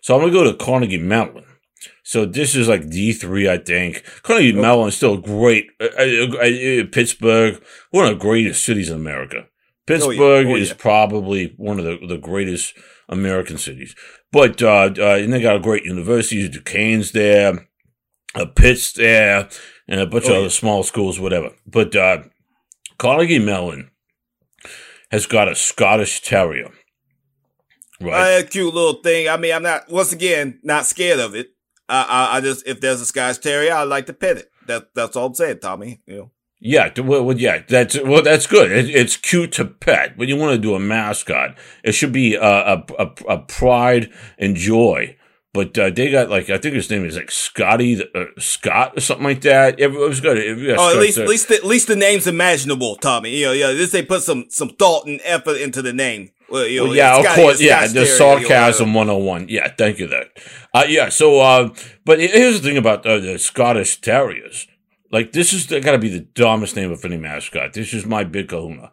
So 0.00 0.14
I'm 0.14 0.20
gonna 0.22 0.32
go 0.32 0.44
to 0.44 0.54
Carnegie 0.54 0.96
Mellon. 0.96 1.44
So 2.02 2.24
this 2.26 2.54
is 2.56 2.68
like 2.68 2.88
D 2.90 3.12
three, 3.12 3.48
I 3.48 3.58
think. 3.58 4.02
Carnegie 4.22 4.52
Mellon 4.52 4.88
is 4.88 4.96
still 4.96 5.16
great. 5.18 5.68
Uh, 5.80 5.86
uh, 5.98 6.36
uh, 6.36 6.84
Pittsburgh, 6.90 7.62
one 7.90 8.06
of 8.06 8.10
the 8.18 8.20
greatest 8.20 8.64
cities 8.64 8.88
in 8.90 8.96
America. 8.96 9.46
Pittsburgh 9.86 10.46
Oh, 10.46 10.56
is 10.56 10.70
yeah. 10.70 10.74
probably 10.78 11.54
one 11.56 11.78
of 11.78 11.84
the, 11.84 11.98
the 12.06 12.18
greatest 12.18 12.74
American 13.08 13.56
cities. 13.58 13.94
But 14.32 14.62
uh, 14.62 14.90
uh, 14.98 15.16
and 15.20 15.32
they 15.32 15.40
got 15.40 15.56
a 15.56 15.60
great 15.60 15.84
university. 15.84 16.48
Duquesne's 16.48 17.12
there, 17.12 17.68
a 18.34 18.46
Pitt's 18.46 18.92
there, 18.92 19.48
and 19.88 20.00
a 20.00 20.06
bunch 20.06 20.24
Oh, 20.24 20.28
of 20.28 20.32
yeah. 20.34 20.38
other 20.40 20.50
small 20.50 20.82
schools, 20.82 21.20
whatever. 21.20 21.50
But 21.66 21.94
uh, 21.94 22.22
Carnegie 22.98 23.38
Mellon 23.38 23.90
has 25.10 25.26
got 25.26 25.48
a 25.48 25.54
Scottish 25.54 26.22
Terrier, 26.22 26.70
right? 28.00 28.38
Uh, 28.38 28.40
a 28.40 28.42
cute 28.44 28.72
little 28.74 29.02
thing. 29.02 29.28
I 29.28 29.36
mean, 29.36 29.52
I'm 29.54 29.62
not, 29.62 29.90
once 29.90 30.12
again, 30.12 30.58
not 30.62 30.86
scared 30.86 31.20
of 31.20 31.34
it. 31.34 31.50
I, 31.88 32.36
I, 32.36 32.40
just, 32.40 32.66
if 32.66 32.80
there's 32.80 33.00
a 33.00 33.06
Scottish 33.06 33.38
Terrier, 33.38 33.72
I'd 33.72 33.84
like 33.84 34.06
to 34.06 34.12
pet 34.12 34.38
it. 34.38 34.50
That, 34.66 34.94
that's 34.94 35.16
all 35.16 35.26
I'm 35.26 35.34
saying, 35.34 35.58
Tommy. 35.60 36.00
You 36.06 36.16
know. 36.16 36.30
Yeah, 36.64 36.92
well, 37.00 37.24
well, 37.24 37.36
yeah, 37.36 37.62
that's 37.68 38.00
well, 38.00 38.22
that's 38.22 38.46
good. 38.46 38.70
It, 38.70 38.88
it's 38.88 39.16
cute 39.16 39.50
to 39.52 39.64
pet, 39.64 40.16
but 40.16 40.28
you 40.28 40.36
want 40.36 40.52
to 40.52 40.58
do 40.58 40.76
a 40.76 40.78
mascot. 40.78 41.58
It 41.82 41.90
should 41.90 42.12
be 42.12 42.38
uh, 42.38 42.76
a, 42.76 43.02
a 43.02 43.10
a 43.28 43.38
pride 43.38 44.12
and 44.38 44.54
joy. 44.54 45.16
But 45.54 45.76
uh, 45.76 45.90
they 45.90 46.10
got 46.10 46.30
like 46.30 46.48
I 46.48 46.56
think 46.56 46.74
his 46.74 46.88
name 46.88 47.04
is 47.04 47.16
like 47.16 47.30
Scotty 47.30 48.02
uh, 48.14 48.24
Scott 48.38 48.96
or 48.96 49.00
something 49.00 49.24
like 49.26 49.42
that. 49.42 49.78
It 49.78 49.88
was 49.88 50.20
good. 50.20 50.38
Yeah, 50.58 50.76
Oh, 50.78 50.94
at 50.94 50.98
least, 50.98 51.18
at 51.18 51.28
least, 51.28 51.48
the, 51.48 51.56
at 51.56 51.64
least 51.64 51.88
the 51.88 51.96
name's 51.96 52.26
imaginable, 52.26 52.96
Tommy. 52.96 53.36
You 53.36 53.46
know, 53.46 53.52
yeah, 53.52 53.72
this 53.72 53.92
they 53.92 54.02
put 54.02 54.22
some 54.22 54.46
some 54.48 54.70
thought 54.70 55.06
and 55.06 55.20
effort 55.24 55.58
into 55.58 55.82
the 55.82 55.92
name. 55.92 56.30
Well, 56.48 56.66
you 56.66 56.80
know, 56.80 56.86
Well, 56.86 56.96
yeah, 56.96 57.18
of 57.18 57.26
course. 57.34 57.60
Yeah, 57.60 57.86
the 57.86 58.06
stereo, 58.06 58.36
you 58.36 58.42
know, 58.42 58.48
sarcasm 58.48 58.94
101. 58.94 59.48
Yeah, 59.48 59.72
thank 59.76 59.98
you. 59.98 60.06
That. 60.06 60.30
Uh, 60.72 60.84
yeah. 60.88 61.08
So, 61.10 61.40
uh, 61.40 61.74
but 62.04 62.18
here's 62.18 62.60
the 62.60 62.68
thing 62.68 62.78
about 62.78 63.04
uh, 63.06 63.18
the 63.18 63.38
Scottish 63.38 64.00
Terriers. 64.00 64.66
Like, 65.10 65.32
this 65.32 65.52
is 65.52 65.66
got 65.66 65.92
to 65.92 65.98
be 65.98 66.08
the 66.08 66.20
dumbest 66.20 66.76
name 66.76 66.90
of 66.92 67.04
any 67.04 67.16
mascot. 67.18 67.74
This 67.74 67.92
is 67.92 68.06
my 68.06 68.24
big 68.24 68.48
kahuna. 68.48 68.90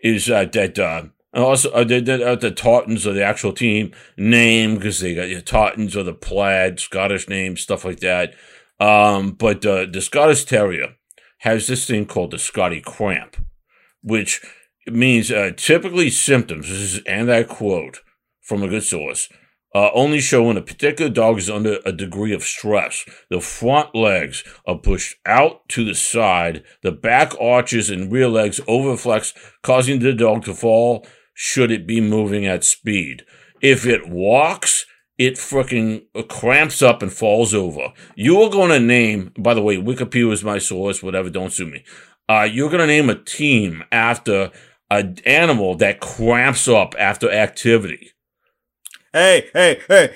Is 0.00 0.30
uh, 0.30 0.44
that 0.52 0.78
uh, 0.78 1.04
and 1.36 1.44
also 1.44 1.70
uh, 1.72 1.84
the, 1.84 2.00
the, 2.00 2.26
uh, 2.26 2.34
the 2.34 2.50
Tartans 2.50 3.06
are 3.06 3.12
the 3.12 3.22
actual 3.22 3.52
team 3.52 3.92
name 4.16 4.76
because 4.76 5.00
they 5.00 5.14
got 5.14 5.28
your 5.28 5.42
Tartans 5.42 5.94
or 5.94 6.02
the 6.02 6.14
plaid 6.14 6.80
Scottish 6.80 7.28
name 7.28 7.58
stuff 7.58 7.84
like 7.84 8.00
that. 8.00 8.34
Um, 8.80 9.32
but 9.32 9.64
uh, 9.66 9.84
the 9.84 10.00
Scottish 10.00 10.46
Terrier 10.46 10.94
has 11.40 11.66
this 11.66 11.86
thing 11.86 12.06
called 12.06 12.30
the 12.30 12.38
Scotty 12.38 12.80
Cramp, 12.80 13.36
which 14.02 14.40
means 14.86 15.30
uh, 15.30 15.50
typically 15.54 16.08
symptoms, 16.08 16.70
this 16.70 16.78
is, 16.78 17.02
and 17.04 17.30
I 17.30 17.42
quote 17.42 18.00
from 18.40 18.62
a 18.62 18.68
good 18.68 18.84
source, 18.84 19.28
uh, 19.74 19.90
only 19.92 20.20
show 20.20 20.44
when 20.44 20.56
a 20.56 20.62
particular 20.62 21.10
dog 21.10 21.36
is 21.36 21.50
under 21.50 21.80
a 21.84 21.92
degree 21.92 22.32
of 22.32 22.44
stress. 22.44 23.04
The 23.28 23.42
front 23.42 23.94
legs 23.94 24.42
are 24.66 24.78
pushed 24.78 25.16
out 25.26 25.68
to 25.70 25.84
the 25.84 25.94
side, 25.94 26.64
the 26.82 26.92
back 26.92 27.34
arches 27.38 27.90
and 27.90 28.10
rear 28.10 28.28
legs 28.28 28.58
overflex, 28.60 29.34
causing 29.62 29.98
the 29.98 30.14
dog 30.14 30.46
to 30.46 30.54
fall 30.54 31.06
should 31.38 31.70
it 31.70 31.86
be 31.86 32.00
moving 32.00 32.46
at 32.46 32.64
speed. 32.64 33.22
If 33.60 33.84
it 33.84 34.08
walks, 34.08 34.86
it 35.18 35.34
freaking 35.34 36.04
cramps 36.28 36.80
up 36.80 37.02
and 37.02 37.12
falls 37.12 37.52
over. 37.52 37.92
You 38.14 38.40
are 38.40 38.48
going 38.48 38.70
to 38.70 38.80
name, 38.80 39.32
by 39.38 39.52
the 39.52 39.60
way, 39.60 39.76
Wikipedia 39.76 40.32
is 40.32 40.42
my 40.42 40.56
source, 40.56 41.02
whatever, 41.02 41.28
don't 41.28 41.52
sue 41.52 41.66
me. 41.66 41.84
Uh, 42.26 42.48
you're 42.50 42.70
going 42.70 42.80
to 42.80 42.86
name 42.86 43.10
a 43.10 43.14
team 43.14 43.84
after 43.92 44.50
an 44.90 45.18
animal 45.26 45.76
that 45.76 46.00
cramps 46.00 46.68
up 46.68 46.94
after 46.98 47.30
activity. 47.30 48.12
Hey, 49.12 49.48
hey, 49.52 49.80
hey! 49.88 50.14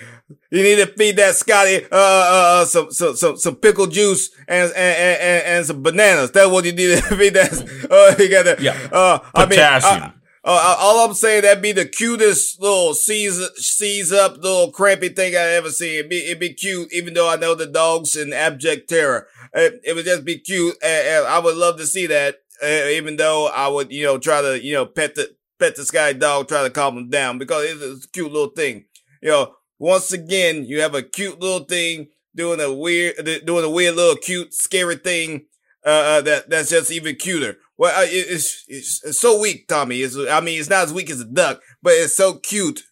You 0.51 0.63
need 0.63 0.77
to 0.77 0.87
feed 0.87 1.17
that 1.17 1.35
Scotty 1.35 1.85
uh, 1.85 1.89
uh, 1.93 2.61
uh 2.63 2.65
some 2.65 2.91
some 2.91 3.17
some 3.17 3.37
some 3.37 3.57
pickle 3.57 3.87
juice 3.87 4.31
and 4.47 4.71
and, 4.73 5.21
and 5.21 5.45
and 5.47 5.67
some 5.67 5.83
bananas. 5.83 6.33
That's 6.33 6.51
what 6.51 6.65
you 6.65 6.73
need 6.73 6.99
to 6.99 7.03
feed 7.17 7.35
that. 7.35 7.53
Uh, 7.91 8.23
you 8.23 8.29
got 8.29 8.43
to 8.43 8.63
Yeah. 8.63 8.77
Uh, 8.93 9.21
I 9.35 9.41
mean, 9.43 9.51
Potassium. 9.51 10.03
uh, 10.03 10.11
uh, 10.43 10.77
all 10.79 11.07
I'm 11.07 11.15
saying 11.15 11.43
that'd 11.43 11.63
be 11.63 11.73
the 11.73 11.85
cutest 11.85 12.61
little 12.61 12.95
seize 12.95 13.41
seize 13.57 14.11
up 14.11 14.39
little 14.39 14.73
crampy 14.73 15.11
thing 15.11 15.35
I 15.35 15.41
ever 15.57 15.71
seen. 15.71 15.99
It'd 15.99 16.09
be 16.11 16.25
it'd 16.25 16.41
be 16.41 16.55
cute, 16.55 16.93
even 16.93 17.13
though 17.13 17.31
I 17.31 17.37
know 17.37 17.55
the 17.55 17.67
dog's 17.67 18.17
in 18.17 18.33
abject 18.33 18.89
terror. 18.89 19.27
It, 19.53 19.81
it 19.85 19.95
would 19.95 20.07
just 20.07 20.25
be 20.25 20.39
cute, 20.39 20.77
and, 20.83 21.09
and 21.09 21.27
I 21.27 21.39
would 21.41 21.57
love 21.57 21.77
to 21.79 21.87
see 21.87 22.07
that. 22.07 22.37
Uh, 22.63 22.89
even 22.91 23.17
though 23.17 23.49
I 23.49 23.69
would, 23.69 23.91
you 23.91 24.05
know, 24.05 24.19
try 24.19 24.43
to, 24.43 24.63
you 24.63 24.75
know, 24.75 24.85
pet 24.85 25.15
the 25.15 25.35
pet 25.59 25.77
the 25.77 25.85
sky 25.85 26.13
dog, 26.15 26.49
try 26.49 26.63
to 26.63 26.71
calm 26.71 26.97
him 26.97 27.11
down 27.11 27.39
because 27.39 27.65
it's 27.65 28.07
a 28.07 28.09
cute 28.09 28.33
little 28.33 28.51
thing. 28.51 28.87
You 29.23 29.31
know, 29.31 29.55
once 29.79 30.13
again, 30.13 30.65
you 30.65 30.81
have 30.81 30.95
a 30.95 31.03
cute 31.03 31.41
little 31.41 31.67
thing 31.67 32.09
doing 32.35 32.61
a 32.61 32.73
weird, 32.73 33.15
doing 33.45 33.65
a 33.65 33.71
weird 33.71 33.97
little 33.97 34.17
cute, 34.17 34.55
scary 34.55 34.97
thing. 34.97 35.47
Uh, 35.85 35.89
uh 35.89 36.21
that 36.23 36.51
that's 36.51 36.71
just 36.71 36.91
even 36.91 37.17
cuter. 37.17 37.57
Well, 37.81 37.99
uh, 37.99 38.05
it's, 38.07 38.67
it's, 38.69 39.03
it's 39.03 39.19
so 39.19 39.41
weak, 39.41 39.67
Tommy. 39.67 40.03
It's, 40.03 40.15
I 40.15 40.41
mean, 40.41 40.61
it's 40.61 40.69
not 40.69 40.85
as 40.85 40.93
weak 40.93 41.09
as 41.09 41.23
a 41.23 41.25
duck, 41.25 41.63
but 41.83 41.95
it's 41.95 42.15
so 42.15 42.35
cute. 42.35 42.83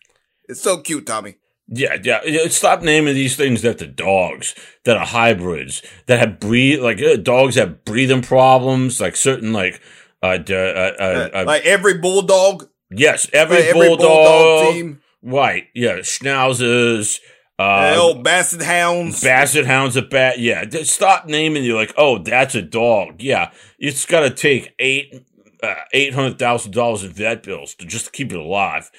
It's 0.48 0.62
so 0.62 0.81
cute, 0.81 1.07
Tommy. 1.07 1.35
Yeah, 1.68 1.98
yeah. 2.03 2.48
Stop 2.48 2.81
naming 2.81 3.14
these 3.14 3.37
things 3.37 3.61
that 3.61 3.77
the 3.77 3.87
dogs 3.87 4.55
that 4.85 4.96
are 4.96 5.05
hybrids 5.05 5.83
that 6.07 6.20
have 6.20 6.40
breathe 6.40 6.81
like 6.81 7.03
uh, 7.03 7.16
dogs 7.16 7.57
have 7.57 7.85
breathing 7.85 8.22
problems, 8.22 8.98
like 8.98 9.14
certain 9.14 9.53
like 9.53 9.83
uh, 10.22 10.38
uh, 10.48 10.92
uh, 10.98 11.29
uh 11.35 11.44
like 11.46 11.66
every 11.66 11.98
bulldog. 11.98 12.66
Yes, 12.90 13.29
every, 13.35 13.57
like 13.57 13.66
every 13.66 13.88
bulldog, 13.88 14.09
bulldog, 14.09 14.72
team. 14.72 15.01
Right. 15.20 15.64
Yeah, 15.74 15.98
schnauzers. 15.98 17.20
Uh, 17.58 17.96
old 17.98 18.22
basset 18.22 18.62
hounds. 18.62 19.22
Basset 19.22 19.66
hounds 19.66 19.96
are 19.96 20.06
bad. 20.06 20.38
Yeah. 20.38 20.64
Stop 20.84 21.26
naming 21.26 21.64
you 21.64 21.74
like, 21.74 21.92
oh, 21.96 22.18
that's 22.18 22.54
a 22.54 22.62
dog. 22.62 23.20
Yeah. 23.20 23.50
It's 23.78 24.06
got 24.06 24.20
to 24.20 24.30
take 24.30 24.74
eight, 24.78 25.26
uh, 25.62 25.74
$800,000 25.92 27.04
in 27.04 27.10
vet 27.10 27.42
bills 27.42 27.74
to 27.76 27.86
just 27.86 28.12
keep 28.12 28.32
it 28.32 28.38
alive. 28.38 28.90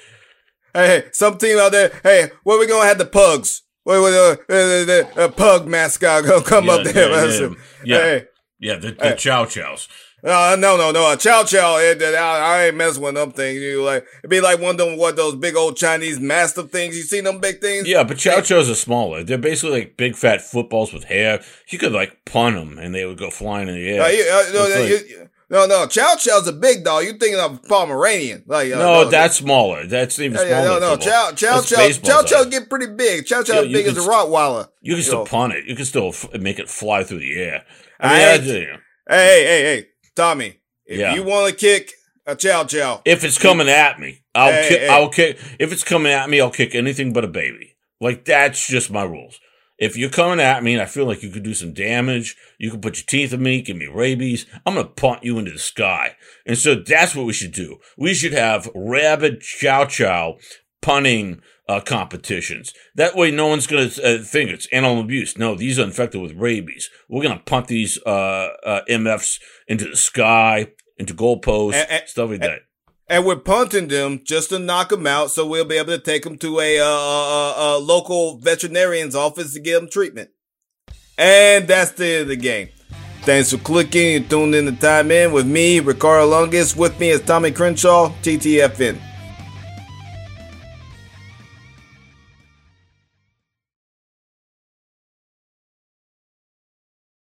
Hey, 0.74 1.04
some 1.12 1.38
team 1.38 1.58
out 1.58 1.72
there. 1.72 1.90
Hey, 2.02 2.30
where 2.44 2.58
we 2.58 2.66
gonna 2.66 2.86
have 2.86 2.98
the 2.98 3.06
pugs? 3.06 3.62
Where 3.82 4.00
we 4.00 4.08
uh, 4.08 4.36
the, 4.46 5.08
the, 5.16 5.28
pug 5.30 5.66
mascot 5.66 6.24
gonna 6.24 6.44
come 6.44 6.66
yeah, 6.66 6.72
up 6.72 6.84
there? 6.84 7.10
Yeah, 7.10 7.24
yeah, 7.48 7.54
yeah. 7.84 7.98
Hey, 7.98 8.24
yeah 8.60 8.74
the, 8.76 8.92
the 8.92 9.08
hey. 9.08 9.16
chow 9.16 9.46
chows. 9.46 9.88
Uh, 10.22 10.56
no, 10.58 10.76
no, 10.76 10.90
no. 10.90 11.12
A 11.12 11.16
chow 11.16 11.44
chow. 11.44 11.78
It, 11.78 12.02
I, 12.02 12.16
I 12.16 12.64
ain't 12.66 12.76
messing 12.76 13.02
with 13.02 13.14
them 13.14 13.32
things. 13.32 13.60
You 13.60 13.82
like 13.82 14.06
it'd 14.18 14.30
be 14.30 14.40
like 14.40 14.60
one 14.60 14.72
of 14.72 14.78
them 14.78 14.96
what 14.98 15.16
those 15.16 15.36
big 15.36 15.56
old 15.56 15.76
Chinese 15.76 16.20
mastiff 16.20 16.70
things. 16.70 16.96
You 16.96 17.02
seen 17.02 17.24
them 17.24 17.40
big 17.40 17.60
things? 17.60 17.88
Yeah, 17.88 18.04
but 18.04 18.18
chow 18.18 18.40
chows 18.40 18.68
are 18.68 18.74
smaller. 18.74 19.24
They're 19.24 19.38
basically 19.38 19.80
like 19.80 19.96
big 19.96 20.16
fat 20.16 20.42
footballs 20.42 20.92
with 20.92 21.04
hair. 21.04 21.42
You 21.68 21.78
could 21.78 21.92
like 21.92 22.24
punt 22.24 22.56
them 22.56 22.78
and 22.78 22.94
they 22.94 23.06
would 23.06 23.18
go 23.18 23.30
flying 23.30 23.68
in 23.68 23.74
the 23.74 23.88
air. 23.88 24.02
Uh, 24.02 24.08
you, 24.08 24.22
uh, 24.30 24.52
no, 24.52 24.80
like, 24.80 24.88
you, 24.90 25.28
no, 25.50 25.66
no, 25.66 25.86
Chow 25.88 26.14
Chow's 26.16 26.46
a 26.46 26.52
big 26.52 26.84
dog. 26.84 27.02
You're 27.02 27.18
thinking 27.18 27.40
of 27.40 27.62
Pomeranian. 27.64 28.44
Like, 28.46 28.72
uh, 28.72 28.78
no, 28.78 29.02
no, 29.02 29.10
that's 29.10 29.36
smaller. 29.36 29.84
That's 29.84 30.16
even 30.20 30.36
smaller. 30.36 30.50
Yeah, 30.50 30.64
no, 30.64 30.78
no, 30.78 30.96
Chow 30.96 31.32
Chow 31.32 31.60
Chow 31.60 31.90
Chow 31.90 32.22
Chow 32.22 32.44
get 32.44 32.70
pretty 32.70 32.86
big. 32.94 33.26
Chow 33.26 33.42
Chow 33.42 33.62
yeah, 33.62 33.72
big 33.72 33.86
as 33.88 33.96
a 33.96 34.08
Rottweiler. 34.08 34.68
You 34.80 34.94
can 34.94 35.02
still 35.02 35.26
punt 35.26 35.54
it. 35.54 35.64
You 35.66 35.74
can 35.74 35.84
still 35.86 36.10
f- 36.10 36.32
make 36.40 36.60
it 36.60 36.68
fly 36.68 37.02
through 37.02 37.18
the 37.18 37.34
air. 37.34 37.64
I 37.98 38.08
mean, 38.08 38.22
I, 38.22 38.38
hey, 38.38 38.66
hey, 39.08 39.44
hey, 39.44 39.62
hey, 39.62 39.86
Tommy. 40.20 40.60
If 40.84 40.98
yeah. 40.98 41.14
you 41.14 41.22
want 41.22 41.48
to 41.48 41.56
kick 41.56 41.94
a 42.26 42.36
Chow 42.36 42.64
Chow, 42.64 43.00
if 43.06 43.24
it's 43.24 43.38
coming 43.38 43.70
at 43.70 43.98
me, 43.98 44.20
I'll 44.34 44.52
hey, 44.52 44.68
kick. 44.68 44.80
Hey. 44.80 44.88
I'll 44.88 45.08
kick. 45.08 45.38
If 45.58 45.72
it's 45.72 45.82
coming 45.82 46.12
at 46.12 46.28
me, 46.28 46.42
I'll 46.42 46.50
kick 46.50 46.74
anything 46.74 47.14
but 47.14 47.24
a 47.24 47.28
baby. 47.28 47.76
Like 48.02 48.26
that's 48.26 48.66
just 48.66 48.90
my 48.90 49.02
rules. 49.02 49.40
If 49.78 49.96
you're 49.96 50.10
coming 50.10 50.38
at 50.38 50.62
me 50.62 50.74
and 50.74 50.82
I 50.82 50.84
feel 50.84 51.06
like 51.06 51.22
you 51.22 51.30
could 51.30 51.42
do 51.42 51.54
some 51.54 51.72
damage, 51.72 52.36
you 52.58 52.70
can 52.70 52.82
put 52.82 52.98
your 52.98 53.06
teeth 53.06 53.32
in 53.32 53.42
me, 53.42 53.62
give 53.62 53.78
me 53.78 53.86
rabies, 53.86 54.44
I'm 54.66 54.74
going 54.74 54.86
to 54.86 54.92
punt 54.92 55.24
you 55.24 55.38
into 55.38 55.52
the 55.52 55.58
sky. 55.58 56.16
And 56.44 56.58
so 56.58 56.74
that's 56.74 57.16
what 57.16 57.24
we 57.24 57.32
should 57.32 57.52
do. 57.52 57.78
We 57.96 58.12
should 58.12 58.34
have 58.34 58.68
rabid 58.74 59.40
chow 59.40 59.86
chow 59.86 60.36
punting 60.82 61.40
uh, 61.68 61.80
competitions. 61.80 62.72
That 62.94 63.14
way, 63.14 63.30
no 63.30 63.46
one's 63.46 63.66
going 63.66 63.90
to 63.90 64.02
uh, 64.02 64.22
think 64.22 64.50
it's 64.50 64.66
animal 64.72 65.00
abuse. 65.00 65.38
No, 65.38 65.54
these 65.54 65.78
are 65.78 65.84
infected 65.84 66.20
with 66.20 66.32
rabies. 66.34 66.90
We're 67.08 67.22
going 67.22 67.38
to 67.38 67.44
punt 67.44 67.68
these 67.68 67.98
uh, 68.04 68.48
uh 68.64 68.80
MFs 68.88 69.40
into 69.68 69.86
the 69.86 69.96
sky, 69.96 70.68
into 70.98 71.14
goalposts, 71.14 71.74
and, 71.74 71.90
and, 71.90 72.08
stuff 72.08 72.30
like 72.30 72.40
that 72.40 72.62
and 73.10 73.26
we're 73.26 73.36
punting 73.36 73.88
them 73.88 74.20
just 74.24 74.50
to 74.50 74.58
knock 74.58 74.90
them 74.90 75.06
out 75.06 75.32
so 75.32 75.44
we'll 75.44 75.64
be 75.64 75.76
able 75.76 75.90
to 75.90 75.98
take 75.98 76.22
them 76.22 76.38
to 76.38 76.60
a, 76.60 76.78
uh, 76.78 76.84
a, 76.84 77.76
a 77.76 77.78
local 77.78 78.38
veterinarian's 78.38 79.16
office 79.16 79.52
to 79.52 79.60
get 79.60 79.80
them 79.80 79.90
treatment. 79.90 80.30
And 81.18 81.66
that's 81.66 81.90
the 81.90 82.06
end 82.06 82.22
of 82.22 82.28
the 82.28 82.36
game. 82.36 82.68
Thanks 83.22 83.50
for 83.50 83.58
clicking 83.58 84.16
and 84.16 84.30
tuning 84.30 84.66
in 84.66 84.74
to 84.74 84.80
Time 84.80 85.10
In 85.10 85.32
with 85.32 85.46
me, 85.46 85.80
Ricardo 85.80 86.26
Longus. 86.26 86.74
With 86.74 86.98
me 86.98 87.10
is 87.10 87.20
Tommy 87.20 87.50
Crenshaw, 87.50 88.10
TTFN. 88.22 89.09